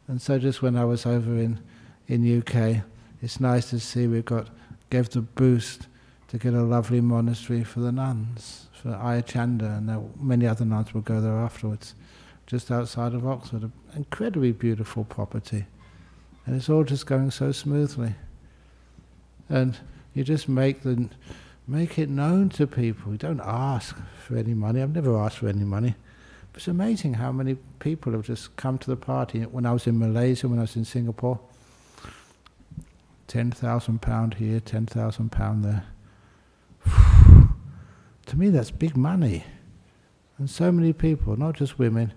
[0.09, 1.61] And so just when I was over in,
[2.09, 2.83] in UK,
[3.23, 4.49] it's nice to see we've got,
[4.91, 5.87] gave the boost
[6.27, 10.93] to get a lovely monastery for the nuns, for Ayya Chanda, and many other nuns
[10.93, 11.95] will go there afterwards,
[12.49, 13.63] just outside of Oxford.
[13.63, 15.67] An incredibly beautiful property.
[16.47, 18.15] And it's all just going so smoothly.
[19.49, 19.77] And
[20.15, 21.11] You just make the
[21.69, 23.13] make it known to people.
[23.13, 24.81] You don't ask for any money.
[24.81, 25.95] I've never asked for any money.
[26.55, 29.43] It's amazing how many people have just come to the party.
[29.43, 31.39] When I was in Malaysia, when I was in Singapore,
[33.27, 35.85] ten thousand pound here, ten thousand pound there.
[38.27, 39.45] to me, that's big money.
[40.39, 42.15] And so many people, not just women,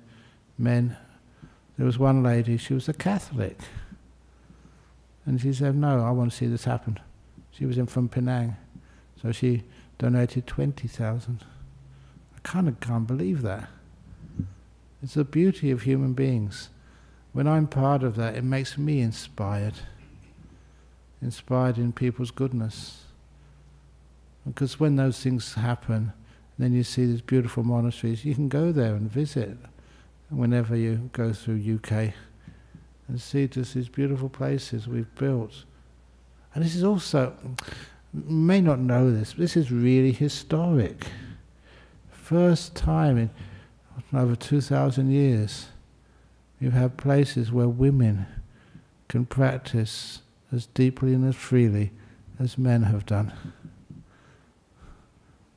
[0.57, 0.95] men.
[1.77, 3.57] There was one lady, she was a Catholic.
[5.29, 6.99] And she said, No, I want to see this happen.
[7.51, 8.57] She was in from Penang.
[9.21, 9.61] So she
[9.99, 11.45] donated 20,000.
[12.35, 13.69] I kind of can't believe that.
[15.03, 16.69] It's the beauty of human beings.
[17.31, 19.75] When I'm part of that, it makes me inspired.
[21.21, 23.03] Inspired in people's goodness.
[24.47, 26.11] Because when those things happen,
[26.57, 29.57] then you see these beautiful monasteries, you can go there and visit
[30.31, 32.15] whenever you go through UK
[33.09, 35.65] and see just these beautiful places we've built.
[36.55, 37.33] And this is also,
[38.13, 41.07] may not know this, but this is really historic.
[42.11, 43.29] First time in
[44.13, 45.67] over 2,000 years,
[46.61, 48.25] you have places where women
[49.07, 51.91] can practice as deeply and as freely
[52.39, 53.33] as men have done.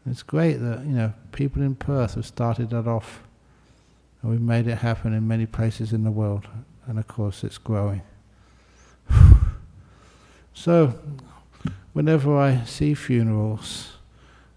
[0.04, 3.22] It's great that you know people in Perth have started that off,
[4.20, 6.48] and we've made it happen in many places in the world,
[6.86, 8.02] and of course it's growing.
[10.52, 10.98] so,
[11.92, 13.92] whenever I see funerals,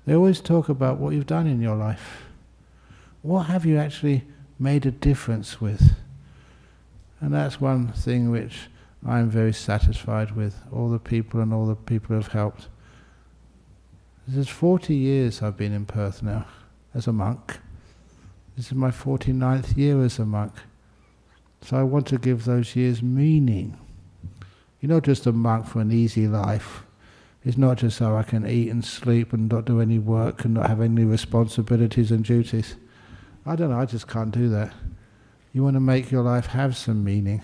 [0.06, 2.24] they always talk about what you've done in your life.
[3.22, 4.24] What have you actually
[4.60, 5.96] made a difference with?
[7.20, 8.68] And that's one thing which
[9.06, 10.62] I'm very satisfied with.
[10.72, 12.68] All the people and all the people who have helped.
[14.28, 16.46] This is 40 years I've been in Perth now
[16.94, 17.60] as a monk.
[18.56, 20.54] This is my 49th year as a monk.
[21.66, 23.78] So I want to give those years meaning.
[24.80, 26.84] You're not just a monk for an easy life.
[27.44, 30.54] It's not just so I can eat and sleep and not do any work and
[30.54, 32.76] not have any responsibilities and duties.
[33.46, 34.74] I don't know, I just can't do that.
[35.54, 37.42] You want to make your life have some meaning,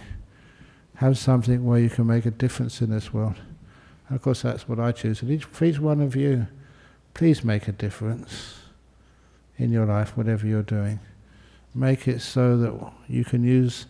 [0.95, 3.35] have something where you can make a difference in this world.
[4.07, 5.21] And of course, that's what I choose.
[5.21, 6.47] And each, for each one of you,
[7.13, 8.55] Please make a difference
[9.57, 10.99] in your life, whatever you're doing.
[11.75, 13.85] Make it so that you can use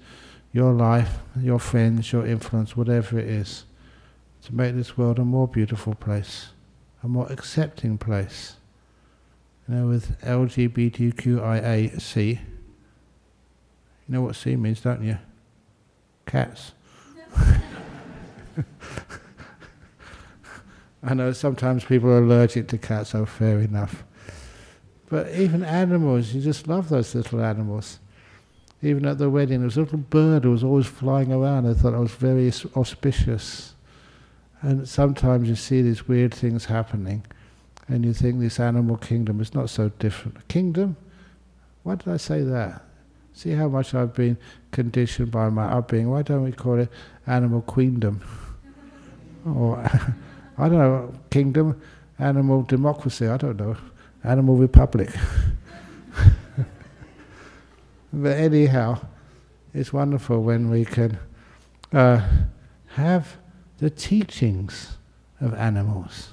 [0.54, 3.66] your life, your friends, your influence, whatever it is,
[4.44, 6.50] to make this world a more beautiful place,
[7.04, 8.58] a more accepting place.
[9.68, 12.40] You know, with LGBTQIAC, you
[14.08, 15.18] know what C means, don't you?
[16.26, 16.74] Cats.
[21.04, 24.04] I know sometimes people are allergic to cats, so fair enough.
[25.10, 28.00] But even animals, you just love those little animals.
[28.84, 31.68] Even at the wedding, there was a little bird who was always flying around.
[31.68, 33.76] I thought it was very auspicious.
[34.62, 37.26] And sometimes you see these weird things happening,
[37.88, 40.48] and you think this animal kingdom is not so different.
[40.48, 40.98] Kingdom?
[41.84, 42.84] Why did I say that?
[43.34, 44.38] See how much I've been
[44.72, 46.10] conditioned by my upbringing.
[46.10, 46.90] Why don't we call it
[47.26, 48.22] animal queendom?
[49.46, 49.78] or
[50.58, 51.82] I don't know, kingdom,
[52.20, 53.78] animal democracy, I don't know,
[54.24, 55.10] animal republic.
[58.14, 59.00] but anyhow,
[59.74, 61.18] it's wonderful when we can
[61.94, 62.28] uh,
[62.88, 63.38] have
[63.78, 64.98] the teachings
[65.40, 66.30] of animals.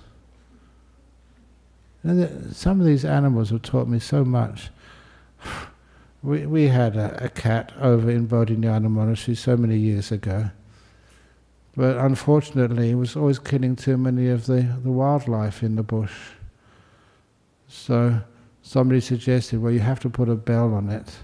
[2.02, 4.70] And some of these animals have taught me so much.
[6.20, 10.50] We, we had a, a cat over in Bodhinyana Monastery so many years ago
[11.78, 16.12] but unfortunately, it was always killing too many of the, the wildlife in the bush.
[17.68, 18.20] So
[18.62, 21.14] somebody suggested, well, you have to put a bell on it.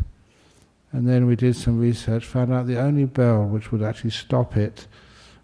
[0.94, 4.56] And then we did some research, found out the only bell which would actually stop
[4.56, 4.86] it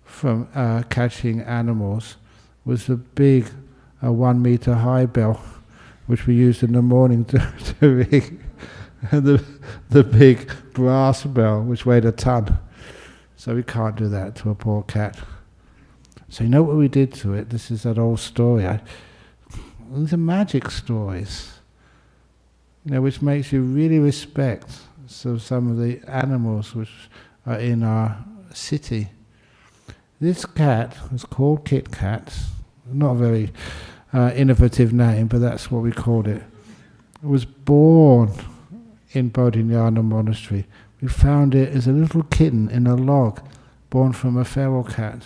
[0.04, 2.16] from uh, catching animals
[2.64, 3.50] was the big
[4.00, 5.42] uh, one meter high bell,
[6.06, 8.44] which we used in the morning to, to ring,
[9.10, 9.44] and the,
[9.88, 12.56] the big brass bell, which weighed a ton.
[13.36, 15.18] So we can't do that to a poor cat.
[16.28, 17.50] So you know what we did to it?
[17.50, 18.68] This is that old story.
[18.68, 18.80] I,
[19.94, 21.54] these are magic stories,
[22.84, 24.70] you know, which makes you really respect
[25.10, 26.90] so some of the animals which
[27.46, 29.08] are in our city.
[30.20, 32.36] This cat was called Kit Kat.
[32.92, 33.52] Not a very
[34.12, 36.42] uh, innovative name, but that's what we called it.
[37.22, 38.32] It was born
[39.12, 40.66] in Bodhinyana Monastery
[41.00, 43.40] we found it as a little kitten in a log,
[43.88, 45.22] born from a feral cat.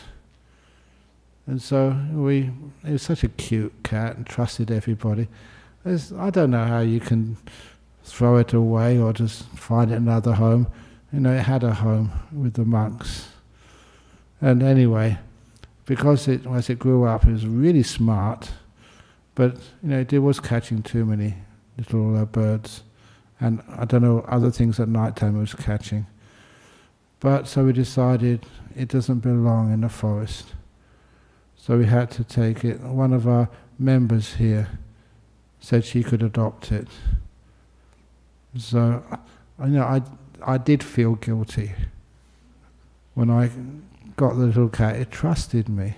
[1.47, 2.51] And so we,
[2.85, 5.29] it was such a cute cat and trusted everybody.
[5.85, 7.37] I don't know how you can
[8.05, 10.67] throw it away or just find another home.
[11.13, 13.29] You know, it had a home with the monks.
[14.41, 15.19] And anyway,
[15.87, 18.51] because it, as it grew up, it was really smart,
[19.35, 21.35] but you know, it was catching too many
[21.77, 22.83] little uh, birds,
[23.41, 26.07] and I don't know other things at night time it was catching.
[27.21, 28.45] But so we decided
[28.77, 30.53] it doesn't belong in the forest.
[31.57, 32.81] So we had to take it.
[32.81, 33.49] One of our
[33.79, 34.69] members here
[35.61, 36.89] said she could adopt it.
[38.57, 39.03] So,
[39.61, 40.03] you know, I,
[40.45, 41.73] I did feel guilty
[43.15, 43.51] when I
[44.17, 44.97] got the little cat.
[44.97, 45.95] It trusted me.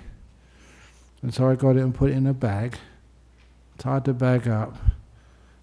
[1.23, 2.79] And so I got it and put it in a bag,
[3.79, 4.77] tied the bag up,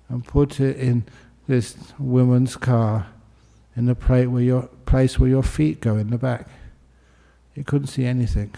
[0.10, 1.06] and put it in
[1.48, 3.08] this woman's car
[3.76, 6.48] in the place where your, place where your feet go in the back.
[7.56, 8.54] It couldn't see anything.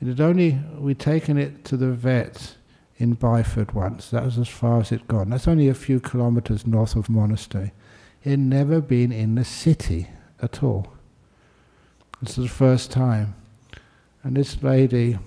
[0.00, 2.54] It had only, we'd taken it to the vet
[2.98, 4.10] in Byford once.
[4.10, 5.30] That was as far as it'd gone.
[5.30, 7.72] That's only a few kilometres north of Monastery.
[8.24, 10.08] It had never been in the city
[10.42, 10.92] at all.
[12.20, 13.36] This was the first time.
[14.24, 15.18] And this lady,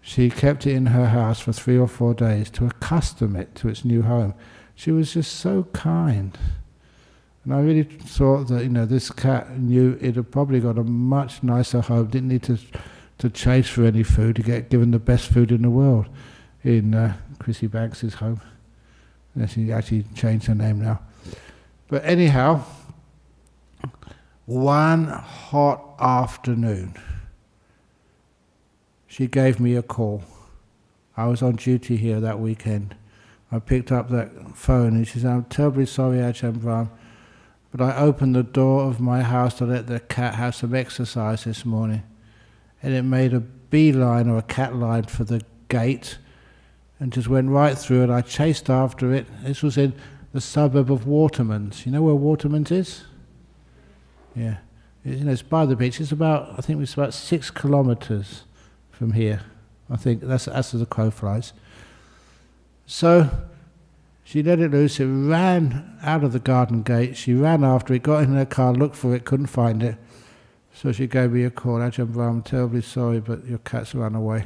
[0.00, 3.68] she kept it in her house for three or four days to accustom it to
[3.68, 4.34] its new home.
[4.74, 6.36] She was just so kind.
[7.44, 10.82] And I really thought that, you know, this cat knew it had probably got a
[10.82, 12.58] much nicer home, didn't need to,
[13.18, 16.08] to chase for any food, to get given the best food in the world
[16.66, 18.40] in uh, Chrissy Banks's home.
[19.34, 21.00] And she actually changed her name now.
[21.88, 22.64] But anyhow,
[24.46, 26.94] one hot afternoon,
[29.06, 30.24] she gave me a call.
[31.16, 32.96] I was on duty here that weekend.
[33.52, 36.90] I picked up that phone and she said, I'm terribly sorry, Ajahn Brahm,
[37.70, 41.44] but I opened the door of my house to let the cat have some exercise
[41.44, 42.02] this morning.
[42.82, 46.18] And it made a beeline or a cat line for the gate
[46.98, 48.10] and just went right through it.
[48.10, 49.26] I chased after it.
[49.42, 49.92] This was in
[50.32, 51.86] the suburb of Watermans.
[51.86, 53.04] You know where Watermans is?
[54.34, 54.58] Yeah.
[55.04, 56.00] You know, it's by the beach.
[56.00, 58.44] It's about, I think it's about six kilometres
[58.90, 59.42] from here.
[59.88, 61.52] I think that's, that's as the crow flies.
[62.86, 63.30] So
[64.24, 64.98] she let it loose.
[64.98, 67.16] It ran out of the garden gate.
[67.16, 69.96] She ran after it, got in her car, looked for it, couldn't find it.
[70.74, 71.78] So she gave me a call.
[71.78, 74.44] Ajahn I'm terribly sorry, but your cat's run away.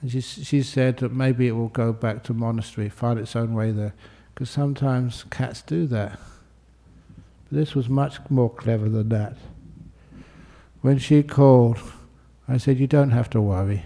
[0.00, 3.54] And she, she said that maybe it will go back to monastery, find its own
[3.54, 3.94] way there.
[4.32, 6.18] Because sometimes cats do that.
[7.48, 9.36] But this was much more clever than that.
[10.80, 11.78] When she called,
[12.46, 13.82] I said, You don't have to worry.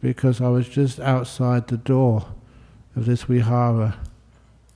[0.00, 2.26] Because I was just outside the door
[2.96, 3.98] of this vihara.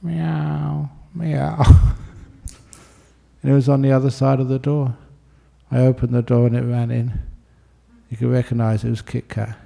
[0.03, 1.63] Meow, meow.
[3.43, 4.99] and it was on the other side of the door.
[5.71, 7.23] I opened the door and it ran in.
[8.11, 9.57] You could recognize it was Kit Kat.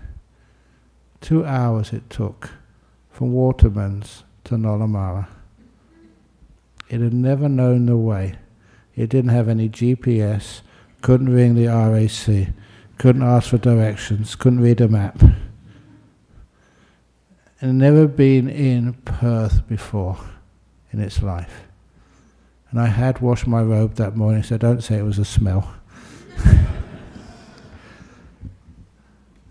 [1.21, 2.51] Two hours it took
[3.11, 5.29] from Watermans to Nollamara.
[6.89, 8.37] It had never known the way.
[8.97, 10.63] It didn't have any GPS,
[11.03, 12.55] couldn't ring the RAC,
[12.97, 15.23] couldn't ask for directions, couldn't read a map.
[17.61, 20.19] And never been in Perth before
[20.93, 21.63] in its life.
[22.71, 25.75] And I had washed my robe that morning, so don't say it was a smell.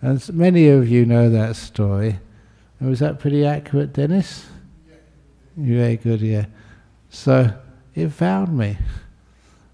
[0.01, 2.19] As many of you know that story.
[2.79, 4.45] Was that pretty accurate, Dennis?
[4.87, 4.95] Yeah.
[5.57, 6.45] Very good, yeah.
[7.09, 7.51] So
[7.95, 8.77] it found me.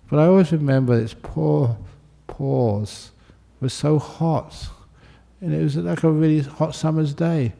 [0.09, 1.77] But I always remember its poor
[2.27, 3.11] paws
[3.59, 4.69] were so hot.
[5.41, 7.53] And it was like a really hot summer's day.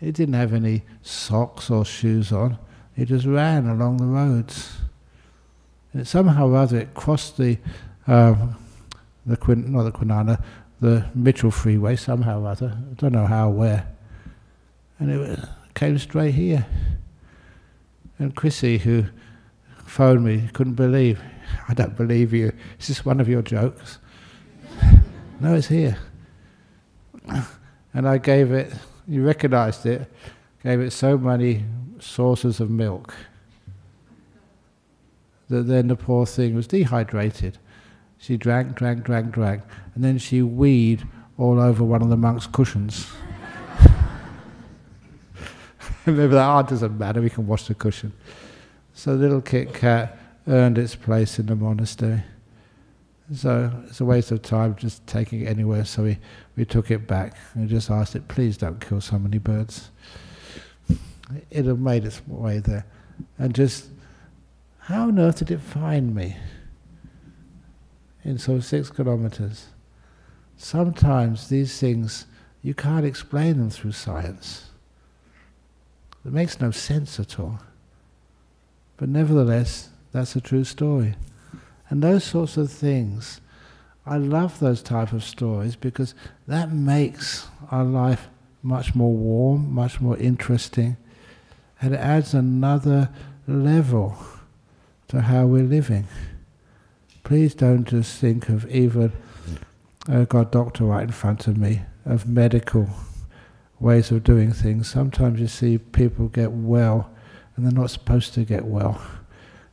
[0.00, 2.58] It didn't have any socks or shoes on.
[2.96, 4.78] It just ran along the roads.
[5.92, 7.58] And somehow or other it crossed the,
[8.06, 8.56] um,
[9.26, 10.42] the Quin, not the Kwinana,
[10.80, 12.76] the Mitchell Freeway somehow or other.
[12.90, 13.86] I don't know how, where.
[14.98, 15.38] And it
[15.74, 16.66] came straight here.
[18.18, 19.04] And Chrissy, who
[19.84, 21.20] phoned me, couldn't believe.
[21.68, 22.52] I don't believe you.
[22.78, 23.98] Is this one of your jokes?
[25.40, 25.96] no, it's here.
[27.92, 28.72] And I gave it,
[29.08, 30.10] you recognized it,
[30.62, 31.64] gave it so many
[31.98, 33.14] sources of milk
[35.48, 37.58] that then the poor thing was dehydrated.
[38.18, 39.62] She drank, drank, drank, drank,
[39.94, 41.06] and then she weed
[41.38, 43.06] all over one of the monk's cushions.
[46.06, 48.12] Remember that, oh, doesn't matter, we can wash the cushion.
[48.94, 52.22] So little Kit Kat earned its place in the monastery.
[53.34, 56.18] So it's a waste of time just taking it anywhere, so we,
[56.56, 59.90] we took it back and just asked it, please don't kill so many birds.
[61.50, 62.86] It had made its way there.
[63.38, 63.88] And just,
[64.78, 66.36] how on earth did it find me?
[68.26, 69.66] In so six kilometers.
[70.56, 72.26] Sometimes these things,
[72.60, 74.70] you can't explain them through science.
[76.24, 77.60] It makes no sense at all.
[78.96, 81.14] But nevertheless, that's a true story.
[81.88, 83.40] And those sorts of things,
[84.04, 86.14] I love those type of stories because
[86.48, 88.28] that makes our life
[88.60, 90.96] much more warm, much more interesting,
[91.80, 93.08] and it adds another
[93.46, 94.16] level
[95.08, 96.08] to how we're living.
[97.26, 99.10] Please don't just think of even,
[100.08, 102.88] uh, got a doctor right in front of me, of medical
[103.80, 104.88] ways of doing things.
[104.88, 107.10] Sometimes you see people get well
[107.56, 109.02] and they're not supposed to get well.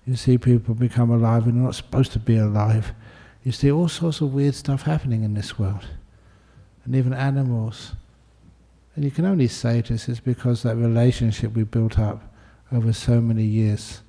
[0.03, 2.91] You see people become alive and they're not supposed to be alive.
[3.43, 5.85] You see all sorts of weird stuff happening in this world.
[6.85, 7.91] And even animals.
[8.95, 12.33] And you can only say this is because that relationship we built up
[12.71, 14.01] over so many years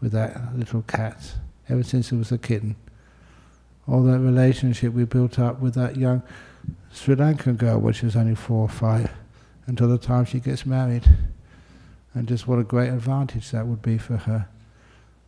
[0.00, 1.34] with that little cat,
[1.68, 2.76] ever since it was a kitten.
[3.86, 6.22] All that relationship we built up with that young
[6.92, 9.10] Sri Lankan girl, which is only four or five,
[9.66, 11.04] until the time she gets married.
[12.14, 14.48] And just what a great advantage that would be for her.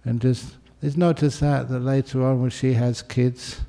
[0.04, 3.60] And just, it's not just that, that later on when she has kids,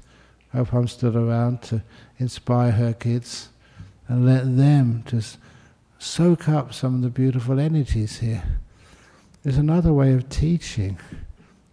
[0.54, 1.82] I hope I'm still around to
[2.20, 3.50] inspire her kids
[4.08, 5.38] and let them just
[6.00, 8.44] soak up some of the beautiful energies here.
[9.44, 11.00] There's another way of teaching.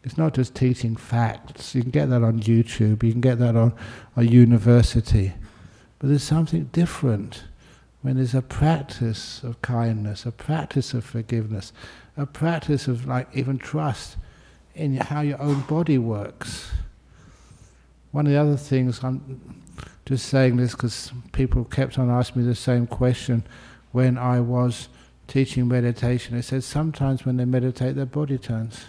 [0.05, 1.75] It's not just teaching facts.
[1.75, 3.75] You can get that on YouTube, you can get that on
[4.17, 5.33] a university.
[5.99, 7.45] But there's something different
[8.03, 11.73] when there's a practice of kindness, a practice of forgiveness,
[12.17, 14.17] a practice of like even trust
[14.75, 16.71] in how your own body works.
[18.13, 19.65] One of the other things, I'm
[20.07, 23.45] just saying this because people kept on asking me the same question
[23.93, 24.89] when I was
[25.27, 26.37] teaching meditation.
[26.37, 28.85] They said sometimes when they meditate, their body turns.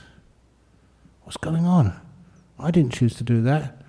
[1.29, 1.93] What's going on?
[2.57, 3.83] I didn't choose to do that.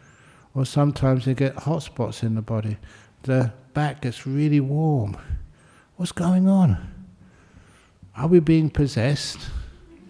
[0.54, 2.76] Or sometimes they get hot spots in the body.
[3.22, 5.16] The back gets really warm.
[5.96, 6.76] What's going on?
[8.14, 9.38] Are we being possessed?
[9.38, 10.00] I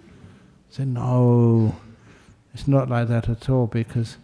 [0.71, 1.77] said, no,
[2.53, 4.17] it's not like that at all because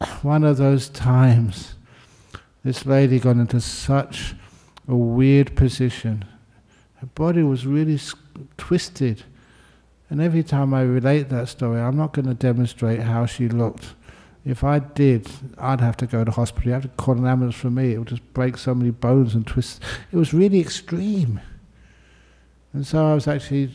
[0.22, 1.74] one of those times
[2.62, 4.36] this lady got into such
[4.86, 6.24] a weird position
[6.98, 7.98] her body was really
[8.56, 9.24] twisted.
[10.08, 13.94] And every time I relate that story, I'm not going to demonstrate how she looked.
[14.44, 15.28] If I did,
[15.58, 16.68] I'd have to go to hospital.
[16.68, 17.92] You have to call an ambulance for me.
[17.94, 19.82] It would just break so many bones and twist.
[20.12, 21.40] It was really extreme.
[22.72, 23.72] And so I was actually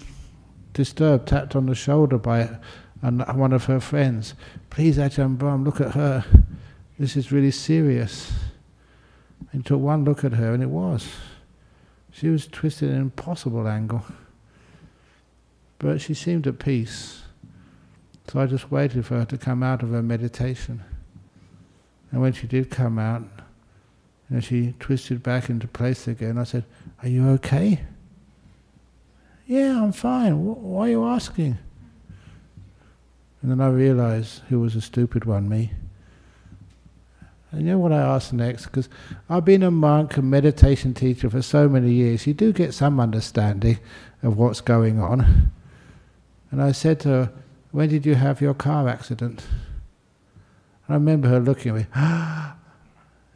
[0.71, 2.57] disturbed, tapped on the shoulder by
[3.01, 4.33] one of her friends.
[4.69, 6.23] Please, Ajahn Brahm, look at her.
[6.97, 8.31] This is really serious.
[9.51, 11.09] And took one look at her, and it was.
[12.11, 14.05] She was twisted at an impossible angle.
[15.81, 17.23] But she seemed at peace.
[18.27, 20.83] So I just waited for her to come out of her meditation.
[22.11, 23.23] And when she did come out,
[24.29, 26.65] and she twisted back into place again, I said,
[27.01, 27.81] Are you okay?
[29.47, 30.45] Yeah, I'm fine.
[30.45, 31.57] Why are you asking?
[33.41, 35.71] And then I realized who was a stupid one, me.
[37.51, 38.67] And you know what I asked next?
[38.67, 38.87] Because
[39.29, 42.99] I've been a monk and meditation teacher for so many years, you do get some
[42.99, 43.79] understanding
[44.21, 45.51] of what's going on.
[46.51, 47.31] And I said to her,
[47.71, 49.45] When did you have your car accident?
[50.85, 52.55] And I remember her looking at me, ah,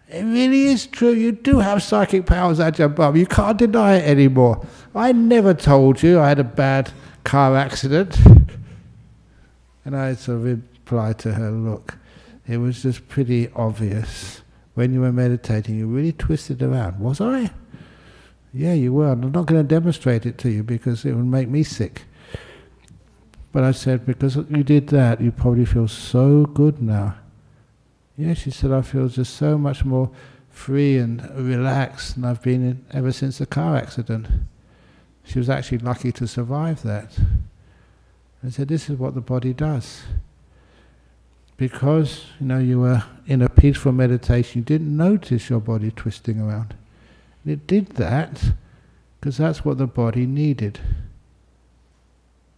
[0.10, 3.16] It really is true, you do have psychic powers Ajahn Brahm.
[3.16, 4.66] You can't deny it anymore.
[4.94, 6.92] I never told you I had a bad
[7.24, 8.18] car accident.
[9.86, 11.98] And I sort of replied to her, Look,
[12.48, 14.42] it was just pretty obvious.
[14.74, 17.00] When you were meditating, you really twisted around.
[17.00, 17.52] Was I?
[18.54, 19.12] Yeah, you were.
[19.12, 22.04] I'm not going to demonstrate it to you because it would make me sick.
[23.56, 27.16] But I said, because you did that, you probably feel so good now.
[28.18, 30.12] Yeah, she said, I feel just so much more
[30.50, 34.28] free and relaxed than I've been in ever since the car accident.
[35.24, 37.18] She was actually lucky to survive that.
[38.46, 40.04] I said, this is what the body does
[41.56, 46.42] because you know you were in a peaceful meditation, you didn't notice your body twisting
[46.42, 46.76] around.
[47.46, 48.52] And it did that
[49.18, 50.82] because that's what the body needed.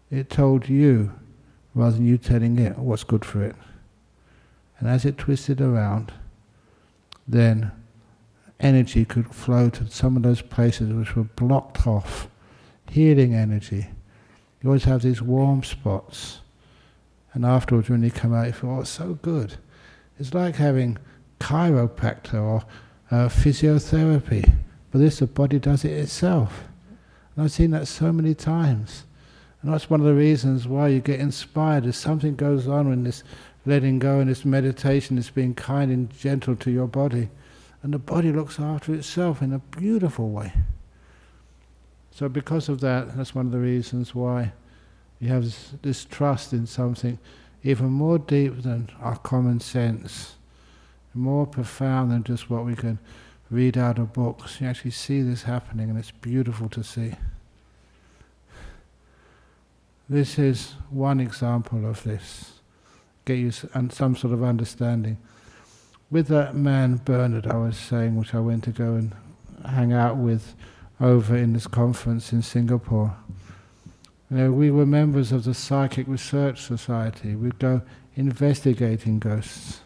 [0.10, 1.12] It told you
[1.76, 3.56] rather than you telling it what's good for it.
[4.80, 6.14] And as it twisted around,
[7.28, 7.72] then
[8.60, 12.28] energy could flow to some of those places which were blocked off.
[12.90, 13.88] Healing energy.
[14.62, 16.40] You always have these warm spots
[17.38, 19.58] and afterwards, when you come out, you feel, oh, it's so good.
[20.20, 20.98] It's like having
[21.40, 22.64] chiropractor or
[23.12, 24.56] uh, physiotherapy,
[24.90, 26.64] but this, the body does it itself.
[27.36, 29.04] And I've seen that so many times.
[29.68, 31.86] And that's one of the reasons why you get inspired.
[31.86, 33.26] If something goes on in this
[33.66, 37.28] letting go and this meditation, is being kind and gentle to your body.
[37.84, 40.54] And the body looks after itself in a beautiful way.
[42.12, 44.54] So because of that, that's one of the reasons why
[45.20, 47.20] you have this, this trust in something
[47.62, 50.38] even more deep than our common sense,
[51.14, 53.00] more profound than just what we can
[53.50, 54.62] read out of books.
[54.62, 57.16] You actually see this happening, and it's beautiful to see.
[60.10, 62.62] This is one example of this.
[63.26, 65.18] Get you some sort of understanding.
[66.10, 69.14] With that man Bernard, I was saying, which I went to go and
[69.66, 70.56] hang out with
[71.02, 73.18] over in this conference in Singapore.
[74.32, 77.36] You know, we were members of the Psychic Research Society.
[77.36, 77.82] We'd go
[78.16, 79.82] investigating ghosts.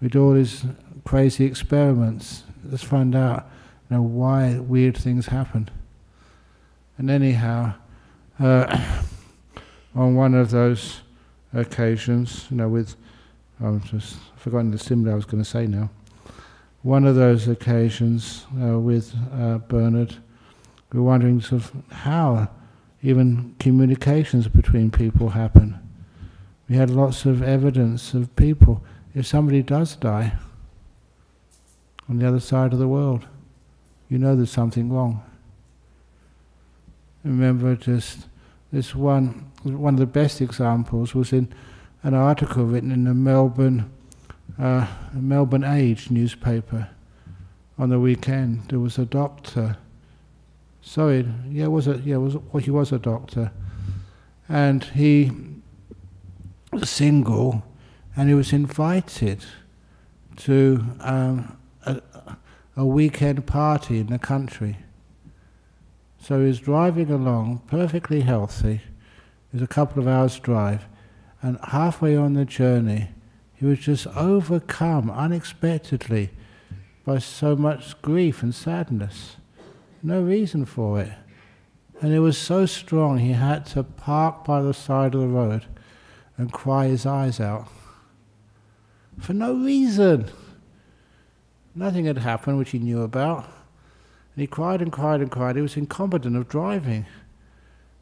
[0.00, 0.64] We'd do all these
[1.04, 2.42] crazy experiments.
[2.64, 3.48] Let's find out,
[3.88, 5.70] you know, why weird things happen.
[6.98, 7.74] And anyhow,
[8.40, 9.02] uh,
[9.94, 11.00] on one of those
[11.52, 12.96] occasions, you know, with,
[13.60, 15.90] I'm just forgotten the simile I was going to say now.
[16.82, 20.16] One of those occasions uh, with uh, Bernard,
[20.92, 22.48] we were wondering sort of how
[23.02, 25.78] even communications between people happen.
[26.68, 28.82] We had lots of evidence of people.
[29.14, 30.34] If somebody does die
[32.08, 33.26] on the other side of the world,
[34.08, 35.22] you know there's something wrong.
[37.22, 38.26] Remember just
[38.72, 41.52] this one, one of the best examples was in
[42.02, 43.90] an article written in the Melbourne,
[44.58, 46.88] uh, Melbourne Age newspaper
[47.78, 48.68] on the weekend.
[48.68, 49.76] There was a doctor
[50.84, 53.50] sorry, yeah, was a yeah, was well, he was a doctor,
[54.48, 55.32] and he
[56.70, 57.64] was single,
[58.16, 59.44] and he was invited
[60.36, 62.00] to um, a,
[62.76, 64.76] a weekend party in the country.
[66.20, 68.80] So he was driving along, perfectly healthy.
[69.54, 70.84] Was a couple of hours' drive,
[71.40, 73.08] and halfway on the journey,
[73.54, 76.28] he was just overcome unexpectedly
[77.06, 79.36] by so much grief and sadness
[80.04, 81.12] no reason for it.
[82.00, 85.64] And it was so strong he had to park by the side of the road
[86.36, 87.68] and cry his eyes out.
[89.18, 90.26] For no reason.
[91.74, 93.44] Nothing had happened which he knew about.
[94.34, 95.56] And he cried and cried and cried.
[95.56, 97.06] He was incompetent of driving.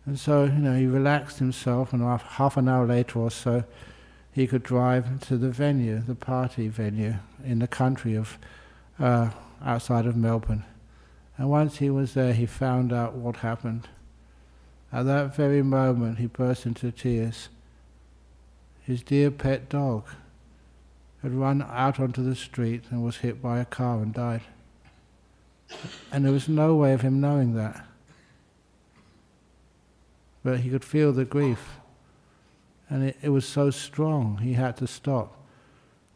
[0.05, 3.65] And so, you know, he relaxed himself, and half an hour later or so,
[4.33, 8.39] he could drive to the venue, the party venue in the country of
[8.99, 9.31] uh,
[9.65, 10.65] outside of Melbourne.
[11.37, 13.89] And once he was there, he found out what happened.
[14.93, 17.49] At that very moment, he burst into tears.
[18.83, 20.05] His dear pet dog
[21.23, 24.43] had run out onto the street and was hit by a car and died.
[26.11, 27.87] And there was no way of him knowing that.
[30.45, 31.79] But he could feel the grief.
[32.89, 35.37] And it, it was so strong, he had to stop,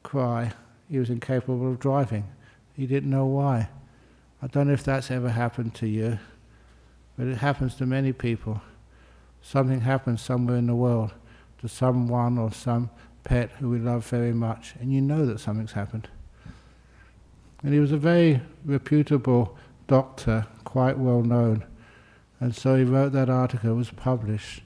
[0.03, 0.53] cry.
[0.89, 2.25] He was incapable of driving.
[2.75, 3.69] He didn't know why.
[4.43, 6.19] I don't know if that's ever happened to you,
[7.17, 8.61] but it happens to many people.
[9.43, 11.13] Something happens somewhere in the world
[11.61, 12.91] to someone or some
[13.25, 16.09] pet who we love very much, and you know that something's happened.
[17.63, 19.57] And he was a very reputable
[19.89, 21.65] doctor, quite well known,
[22.41, 24.63] and so he wrote that article, it was published,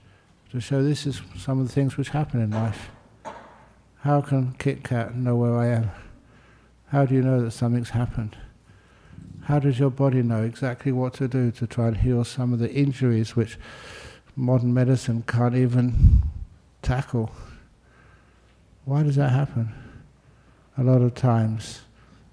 [0.50, 2.90] to show this is some of the things which happen in life.
[4.00, 5.90] How can Kit Kat know where I am?
[6.88, 8.36] How do you know that something's happened?
[9.42, 12.58] How does your body know exactly what to do to try and heal some of
[12.58, 13.58] the injuries which
[14.34, 16.22] modern medicine can't even
[16.82, 17.30] tackle?
[18.84, 19.72] Why does that happen?
[20.76, 21.82] A lot of times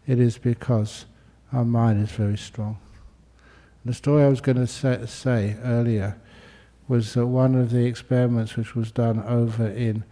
[0.07, 1.05] it is because
[1.51, 2.79] our mind is very strong.
[3.87, 6.17] The story I was going to say, say earlier
[6.89, 10.03] was that one of the experiments which was done over in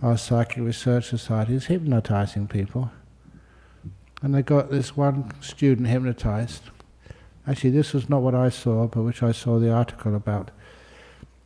[0.00, 2.92] our Psychic Research Society is hypnotizing people
[4.22, 6.70] and they got this one student hypnotized.
[7.48, 10.52] Actually, this was not what I saw, but which I saw the article about.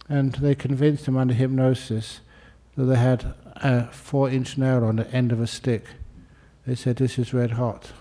[0.06, 2.20] And they convinced him under hypnosis
[2.76, 5.86] that they had a four inch nail on the end of a stick.
[6.66, 7.92] They said, This is red hot.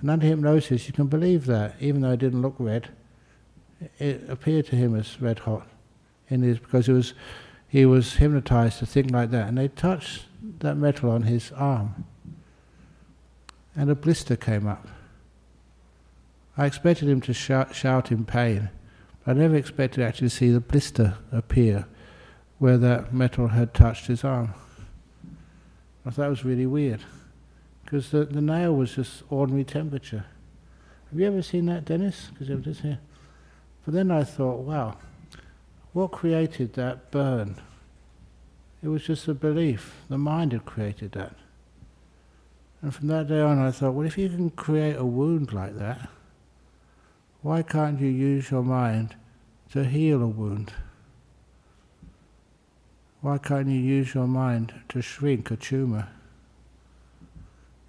[0.00, 2.90] And under hypnosis, you can believe that, even though it didn't look red,
[3.98, 5.66] it appeared to him as red hot.
[6.28, 7.14] In his, because it was,
[7.68, 9.48] he was hypnotized to think like that.
[9.48, 10.26] And they touched
[10.60, 12.04] that metal on his arm
[13.78, 14.88] and a blister came up.
[16.56, 18.70] I expected him to shout, shout in pain,
[19.24, 21.86] but I never expected actually to see the blister appear
[22.58, 24.52] where that metal had touched his arm.
[26.04, 27.00] I thought that was really weird,
[27.88, 30.26] because the, the nail was just ordinary temperature.
[31.08, 32.30] Have you ever seen that, Dennis?
[32.30, 32.98] Because it here.
[33.82, 34.98] But then I thought, wow,
[35.94, 37.56] what created that burn?
[38.82, 39.94] It was just a belief.
[40.10, 41.34] The mind had created that.
[42.82, 45.78] And from that day on, I thought, well, if you can create a wound like
[45.78, 46.10] that,
[47.40, 49.16] why can't you use your mind
[49.72, 50.74] to heal a wound?
[53.22, 56.08] Why can't you use your mind to shrink a tumor?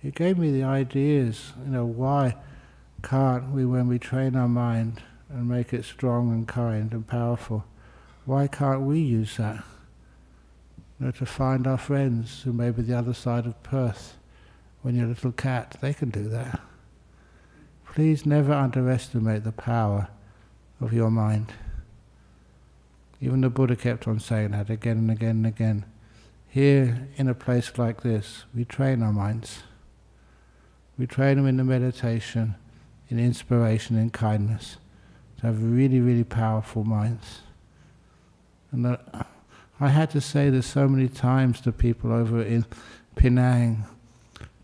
[0.02, 2.36] It gave me the ideas, you know, why
[3.04, 7.66] can't we, when we train our mind and make it strong and kind and powerful,
[8.26, 9.64] why can't we use that?
[11.00, 14.16] You know, to find our friends who may be the other side of Perth.
[14.82, 16.62] When you're a little cat, they can do that.
[17.86, 20.08] Please never underestimate the power
[20.80, 21.52] of your mind.
[23.20, 25.86] Even the Buddha kept on saying that again and again and again.
[26.48, 29.64] Here, in a place like this, we train our minds.
[31.00, 32.56] We train them in the meditation,
[33.08, 34.76] in inspiration, in kindness,
[35.38, 37.40] to have really, really powerful minds.
[38.74, 38.98] And
[39.80, 42.66] I had to say this so many times to people over in
[43.16, 43.86] Penang,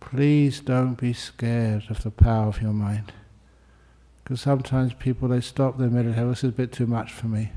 [0.02, 3.14] please don't be scared of the power of your mind.
[4.22, 7.28] Because sometimes people, they stop their meditation, oh, this is a bit too much for
[7.28, 7.54] me.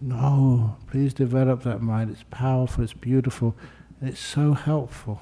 [0.00, 2.10] No, please develop that mind.
[2.10, 3.56] It's powerful, it's beautiful,
[4.00, 5.20] and it's so helpful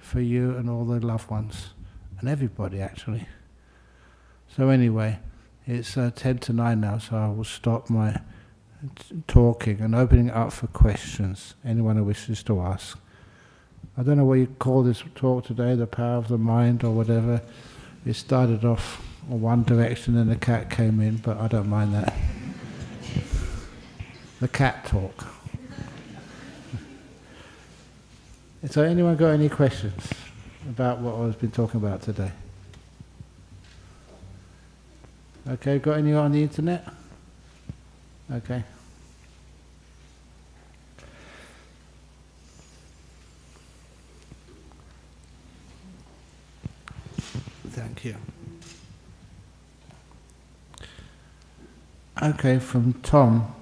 [0.00, 1.70] for you and all the loved ones,
[2.18, 3.26] and everybody actually.
[4.56, 5.20] So anyway,
[5.66, 8.20] it's uh, 10 to 9 now, so I will stop my
[8.96, 12.98] t- talking and opening up for questions, anyone who wishes to ask.
[13.96, 16.90] I don't know what you call this talk today, the power of the mind or
[16.90, 17.42] whatever.
[18.04, 21.94] It started off in one direction and the cat came in, but I don't mind
[21.94, 22.14] that
[24.40, 25.26] the cat talk.
[28.68, 30.10] So anyone got any questions
[30.68, 32.30] about what I've been talking about today?
[35.48, 36.86] Okay, got any on the internet?
[38.30, 38.62] Okay.
[47.70, 48.16] Thank you.
[52.22, 53.54] Okay, from Tom.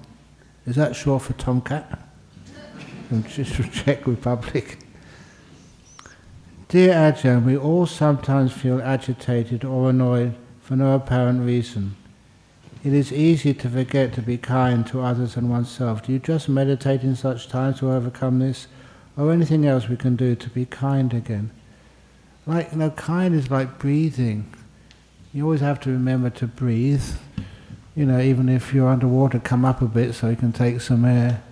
[0.67, 1.99] Is that short for tomcat?
[3.09, 4.77] From Czech Republic.
[6.69, 11.95] Dear Ajahn, we all sometimes feel agitated or annoyed for no apparent reason.
[12.83, 16.05] It is easy to forget to be kind to others and oneself.
[16.05, 18.67] Do you just meditate in such times to overcome this,
[19.17, 21.49] or anything else we can do to be kind again?
[22.45, 24.53] Like, you know, kind is like breathing.
[25.33, 27.03] You always have to remember to breathe
[27.95, 31.03] you know, even if you're underwater, come up a bit so you can take some
[31.03, 31.43] air.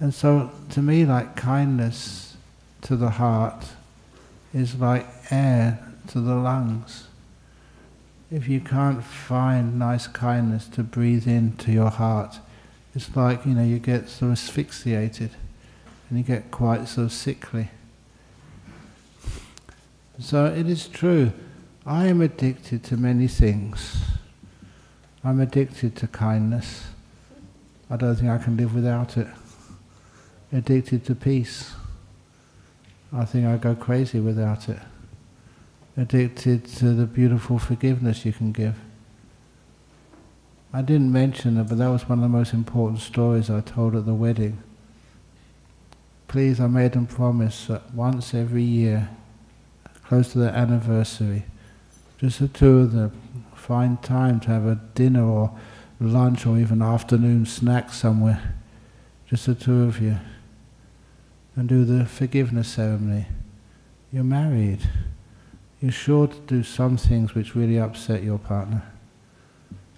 [0.00, 2.36] And so, to me, like kindness
[2.80, 3.66] to the heart
[4.52, 5.78] is like air
[6.08, 7.08] to the lungs.
[8.30, 12.38] If you can't find nice kindness to breathe into your heart,
[12.94, 15.30] it's like, you know, you get of asphyxiated
[16.08, 17.70] and you get quite of sickly.
[20.18, 21.32] So it is true,
[21.86, 24.02] I am addicted to many things.
[25.24, 26.88] I'm addicted to kindness.
[27.88, 29.26] I don't think I can live without it.
[30.52, 31.72] Addicted to peace.
[33.12, 34.78] I think I go crazy without it.
[35.96, 38.76] Addicted to the beautiful forgiveness you can give.
[40.72, 43.96] I didn't mention it, but that was one of the most important stories I told
[43.96, 44.62] at the wedding.
[46.28, 49.10] Please, I made them promise that once every year,
[50.06, 51.42] close to the anniversary,
[52.18, 53.12] just the two of them,
[53.56, 55.58] find time to have a dinner or
[56.00, 58.54] lunch or even afternoon snack somewhere,
[59.28, 60.18] just the two of you,
[61.56, 63.26] and do the forgiveness ceremony.
[64.12, 64.88] You're married.
[65.80, 68.82] You're sure to do some things which really upset your partner.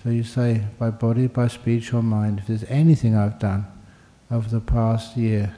[0.03, 3.66] So you say, by body, by speech or mind, if there's anything I've done
[4.30, 5.57] over the past year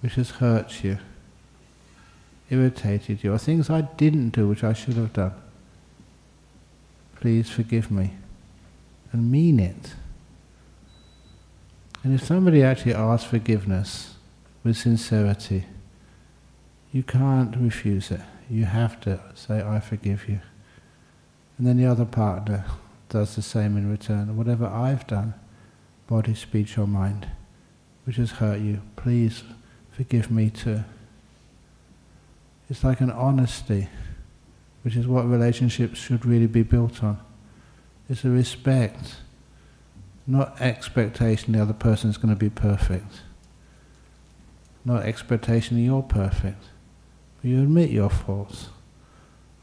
[0.00, 0.98] which has hurt you,
[2.50, 5.34] irritated you, or things I didn't do which I should have done,
[7.20, 8.12] please forgive me.
[9.12, 9.94] And mean it.
[12.04, 14.15] And if somebody actually asks forgiveness
[14.66, 15.64] with sincerity,
[16.92, 18.20] you can't refuse it.
[18.50, 20.40] You have to say, I forgive you.
[21.56, 22.64] And then the other partner
[23.08, 24.36] does the same in return.
[24.36, 25.34] Whatever I've done,
[26.08, 27.28] body, speech, or mind,
[28.04, 29.44] which has hurt you, please
[29.92, 30.82] forgive me too.
[32.68, 33.88] It's like an honesty
[34.82, 37.18] which is what relationships should really be built on.
[38.08, 39.16] It's a respect,
[40.26, 43.22] not expectation the other person is going to be perfect.
[44.86, 46.62] Not expectation you're perfect.
[47.42, 48.68] But you admit your faults.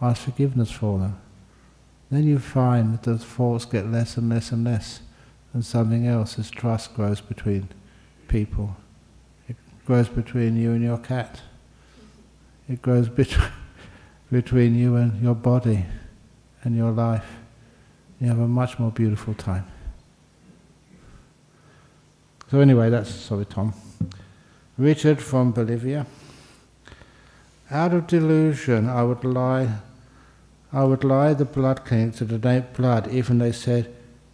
[0.01, 1.19] Ask forgiveness for them.
[2.11, 4.99] Then you find that those faults get less and less and less,
[5.53, 7.69] and something else as trust grows between
[8.27, 8.75] people.
[9.47, 9.55] It
[9.85, 11.39] grows between you and your cat.
[12.67, 13.49] It grows between
[14.29, 15.85] between you and your body
[16.63, 17.37] and your life.
[18.19, 19.67] You have a much more beautiful time.
[22.49, 23.73] So anyway, that's sorry, Tom.
[24.77, 26.07] Richard from Bolivia.
[27.69, 29.77] Out of delusion, I would lie.
[30.71, 33.93] I would lie the blood clinic to donate blood, even they said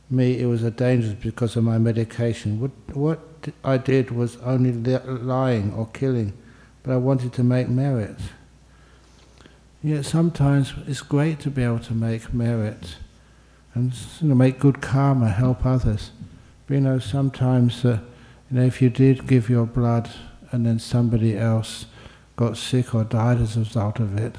[0.09, 2.61] me it was a danger because of my medication.
[2.61, 3.19] What, what
[3.63, 6.33] I did was only lying or killing,
[6.83, 8.17] but I wanted to make merit.
[9.83, 12.95] Yet sometimes it's great to be able to make merit
[13.75, 16.11] and you know, make good karma, help others.
[16.67, 17.99] But you know, sometimes uh,
[18.49, 20.09] you know, if you did give your blood
[20.51, 21.85] and then somebody else
[22.35, 24.35] got sick or died as a result of it,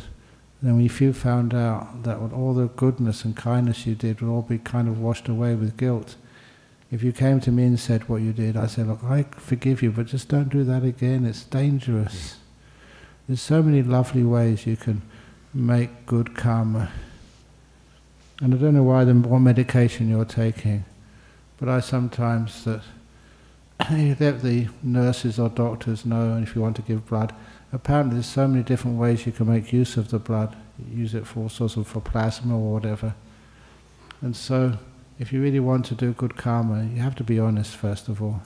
[0.63, 4.43] then if you found out that all the goodness and kindness you did would all
[4.43, 6.17] be kind of washed away with guilt,
[6.91, 9.81] if you came to me and said what you did, I say, look, I forgive
[9.83, 11.25] you, but just don't do that again.
[11.25, 12.37] It's dangerous.
[13.29, 15.03] There's so many lovely ways you can
[15.55, 16.91] make good karma.
[18.41, 20.85] And I don't know why the more medication you're taking,
[21.59, 22.83] but I sometimes that
[23.91, 27.35] let the nurses or doctors know if you want to give blood.
[27.73, 30.57] Apparently, there's so many different ways you can make use of the blood.
[30.93, 33.15] Use it for all sorts of for plasma or whatever.
[34.21, 34.79] And so,
[35.19, 38.23] if you really want to do good karma, you have to be honest first of
[38.23, 38.43] all.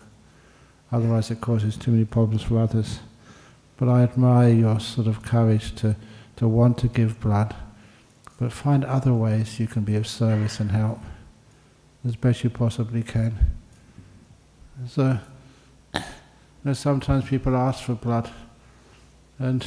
[0.90, 3.01] Otherwise, it causes too many problems for others.
[3.76, 5.97] But I admire your sort of courage to,
[6.36, 7.55] to want to give blood,
[8.38, 11.01] but find other ways you can be of service and help
[12.07, 13.34] as best you possibly can.
[14.86, 15.18] So,
[16.64, 18.30] know, sometimes people ask for blood,
[19.38, 19.66] and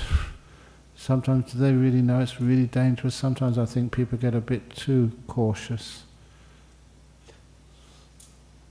[0.96, 3.14] sometimes they really know it's really dangerous.
[3.16, 6.04] Sometimes I think people get a bit too cautious.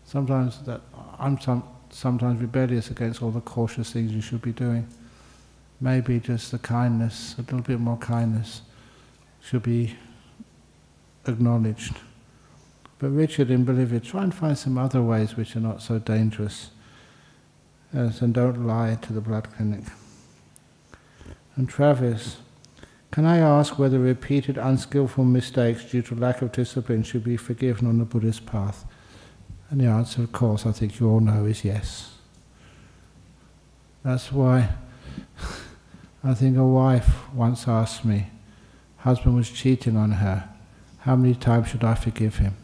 [0.04, 0.80] Sometimes that
[1.18, 4.86] I'm some, sometimes rebellious against all the cautious things you should be doing.
[5.80, 8.62] Maybe just the kindness, a little bit more kindness,
[9.42, 9.96] should be
[11.26, 11.96] acknowledged.
[12.98, 16.70] But Richard in Bolivia, try and find some other ways which are not so dangerous.
[17.94, 19.84] Uh, yes, and don't lie to the blood clinic.
[21.56, 22.38] And Travis,
[23.10, 27.86] can I ask whether repeated unskillful mistakes due to lack of discipline should be forgiven
[27.86, 28.84] on the Buddhist path?
[29.70, 32.12] And the answer, of course, I think you all know is yes.
[34.04, 34.68] That's why
[36.24, 38.28] I think a wife once asked me,
[38.98, 40.48] husband was cheating on her,
[41.00, 42.56] how many times should I forgive him?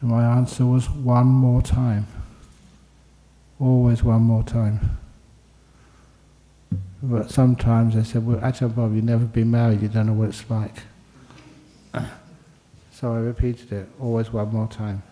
[0.00, 2.06] And my answer was one more time.
[3.60, 4.98] Always one more time.
[7.02, 10.30] But sometimes I said, well, Ajahn Brahm, you've never been married, you don't know what
[10.30, 10.82] it's like.
[12.90, 15.02] So I repeated it, always one more time.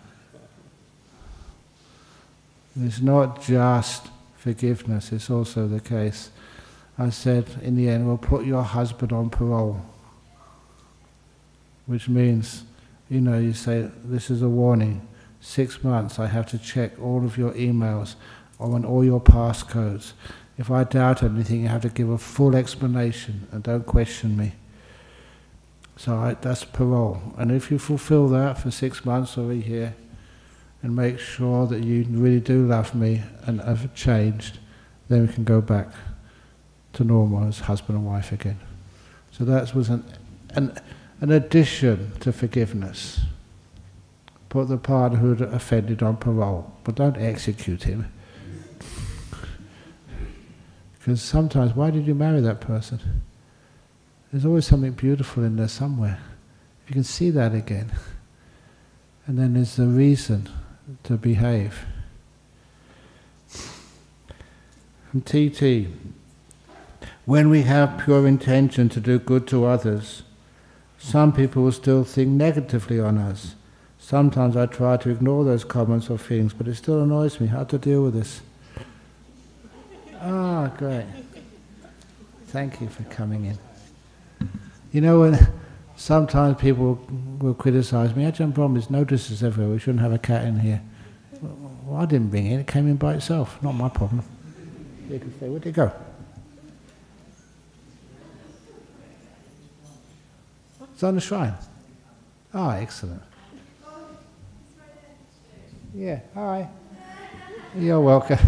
[2.79, 6.29] It's not just forgiveness, it's also the case.
[6.99, 9.81] I said, in the end, we'll put your husband on parole.
[11.85, 12.63] Which means,
[13.09, 15.07] you know, you say, this is a warning.
[15.39, 18.15] Six months, I have to check all of your emails
[18.59, 20.13] on all your passcodes.
[20.57, 24.53] If I doubt anything, you have to give a full explanation and don't question me.
[25.95, 27.21] So I, that's parole.
[27.37, 29.95] And if you fulfill that for six months or a year,
[30.81, 34.59] and make sure that you really do love me and have changed,
[35.09, 35.87] then we can go back
[36.93, 38.59] to normal as husband and wife again.
[39.31, 40.03] So that was an,
[40.51, 40.77] an,
[41.21, 43.21] an addition to forgiveness.
[44.49, 48.11] Put the partner who had offended on parole, but don't execute him.
[51.07, 52.99] Because sometimes, why did you marry that person?
[54.29, 56.19] There's always something beautiful in there somewhere.
[56.83, 57.93] If you can see that again.
[59.25, 60.49] And then there's the reason
[61.03, 61.85] to behave.
[65.09, 65.87] From TT,
[67.23, 70.23] when we have pure intention to do good to others,
[70.97, 73.55] some people will still think negatively on us.
[73.97, 77.63] Sometimes I try to ignore those comments or feelings, but it still annoys me how
[77.63, 78.41] to deal with this.
[80.21, 81.05] Ah, great.
[82.47, 83.57] Thank you for coming in.
[84.91, 85.37] You know, when
[85.95, 86.99] sometimes people
[87.39, 90.81] will criticize me, Ajahn Brahm, there's notices everywhere, we shouldn't have a cat in here.
[91.41, 94.23] Well, I didn't bring it, it came in by itself, not my problem.
[95.09, 95.91] You can say, where'd it go?
[100.93, 101.53] It's on the shrine.
[102.53, 103.21] Ah, excellent.
[105.93, 106.67] Yeah, hi.
[107.75, 108.39] You're welcome.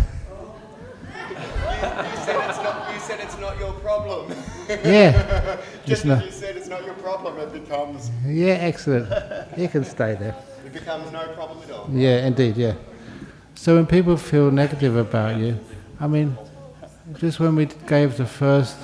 [1.82, 4.34] you said it's not your problem.
[4.84, 5.58] Yeah.
[5.86, 9.08] Just as you said it's not your problem, it becomes Yeah, excellent.
[9.58, 10.36] You can stay there.
[10.64, 11.90] it becomes no problem at all.
[11.92, 12.74] Yeah, indeed, yeah.
[13.56, 15.60] So when people feel negative about you,
[16.00, 16.38] I mean,
[17.18, 18.78] just when we gave the first,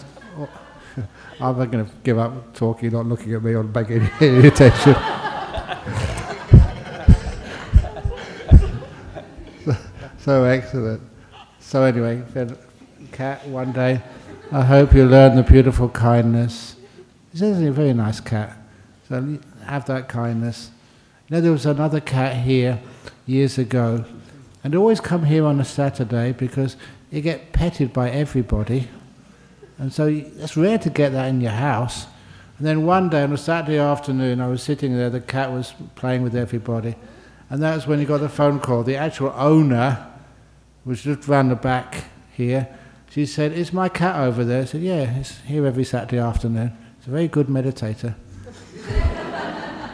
[1.39, 4.95] I'm not going to give up talking, not looking at me or making any attention.
[9.65, 9.77] so,
[10.17, 11.01] so excellent.
[11.59, 12.57] So anyway, then,
[13.11, 14.01] cat one day,
[14.55, 16.77] I hope you learn the beautiful kindness.
[17.33, 18.55] He's a very nice cat.
[19.09, 20.71] So have that kindness.
[21.27, 22.79] You know, there was another cat here
[23.25, 24.05] years ago,
[24.63, 26.77] and always come here on a Saturday because
[27.11, 28.87] you get petted by everybody.
[29.77, 32.05] And so it's rare to get that in your house.
[32.57, 35.73] And then one day on a Saturday afternoon, I was sitting there, the cat was
[35.95, 36.95] playing with everybody.
[37.49, 38.83] And that was when he got the phone call.
[38.83, 40.07] The actual owner
[40.85, 42.73] was just round the back here.
[43.15, 44.63] She said, Is my cat over there?
[44.63, 46.77] I said, Yeah, it's here every Saturday afternoon.
[46.97, 48.13] It's a very good meditator.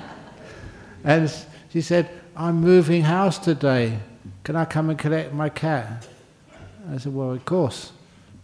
[1.04, 1.32] and
[1.70, 4.00] she said, I'm moving house today.
[4.44, 6.08] Can I come and collect my cat?
[6.92, 7.92] I said, Well, of course.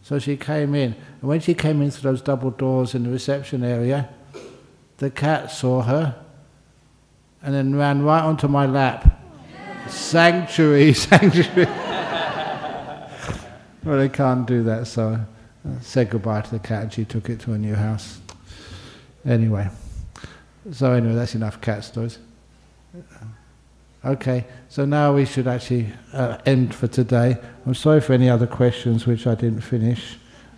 [0.04, 0.96] So she came in.
[1.22, 4.08] And when she came in through those double doors in the reception area,
[4.98, 6.24] the cat saw her
[7.42, 9.24] and then ran right onto my lap.
[9.88, 11.68] sanctuary, sanctuary.
[13.88, 15.18] Well, they can't do that, so
[15.66, 18.20] I said goodbye to the cat and she took it to a new house.
[19.26, 19.70] Anyway,
[20.74, 22.20] so anyway, that's enough cat stories.
[24.04, 27.38] Okay, so now we should actually uh, end for today.
[27.66, 30.18] I'm sorry for any other questions which I didn't finish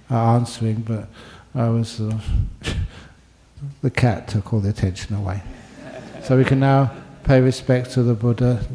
[0.10, 1.08] uh, answering, but
[1.54, 2.18] I was uh,
[3.84, 5.44] the cat took all the attention away.
[6.24, 6.92] so we can now
[7.26, 8.66] pay respect to the Buddha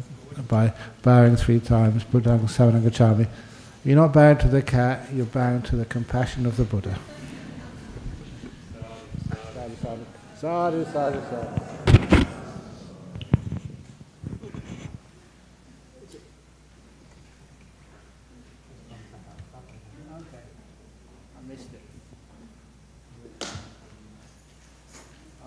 [0.47, 3.27] by bowing three times, Buddhang Saranang Gacchami.
[3.85, 6.97] You're not bound to the cat, you're bound to the compassion of the Buddha.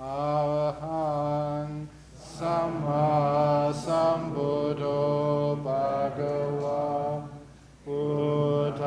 [0.00, 5.60] Arahang Samma Sambuddho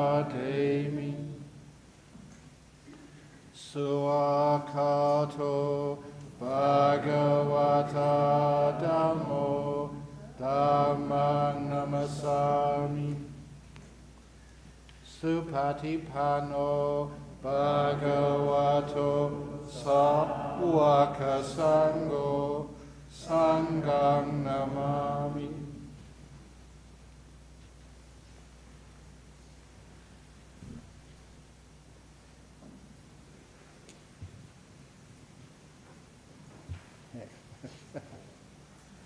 [3.56, 4.76] Svakkhato
[6.42, 8.12] Bhagavata
[8.82, 9.90] Dhammo
[10.40, 13.12] Dhammang Namassami
[15.08, 16.72] Supatipanno
[17.42, 19.12] Bhagavato
[19.66, 22.68] Sawaka Sangho
[23.10, 25.61] Sangham Namah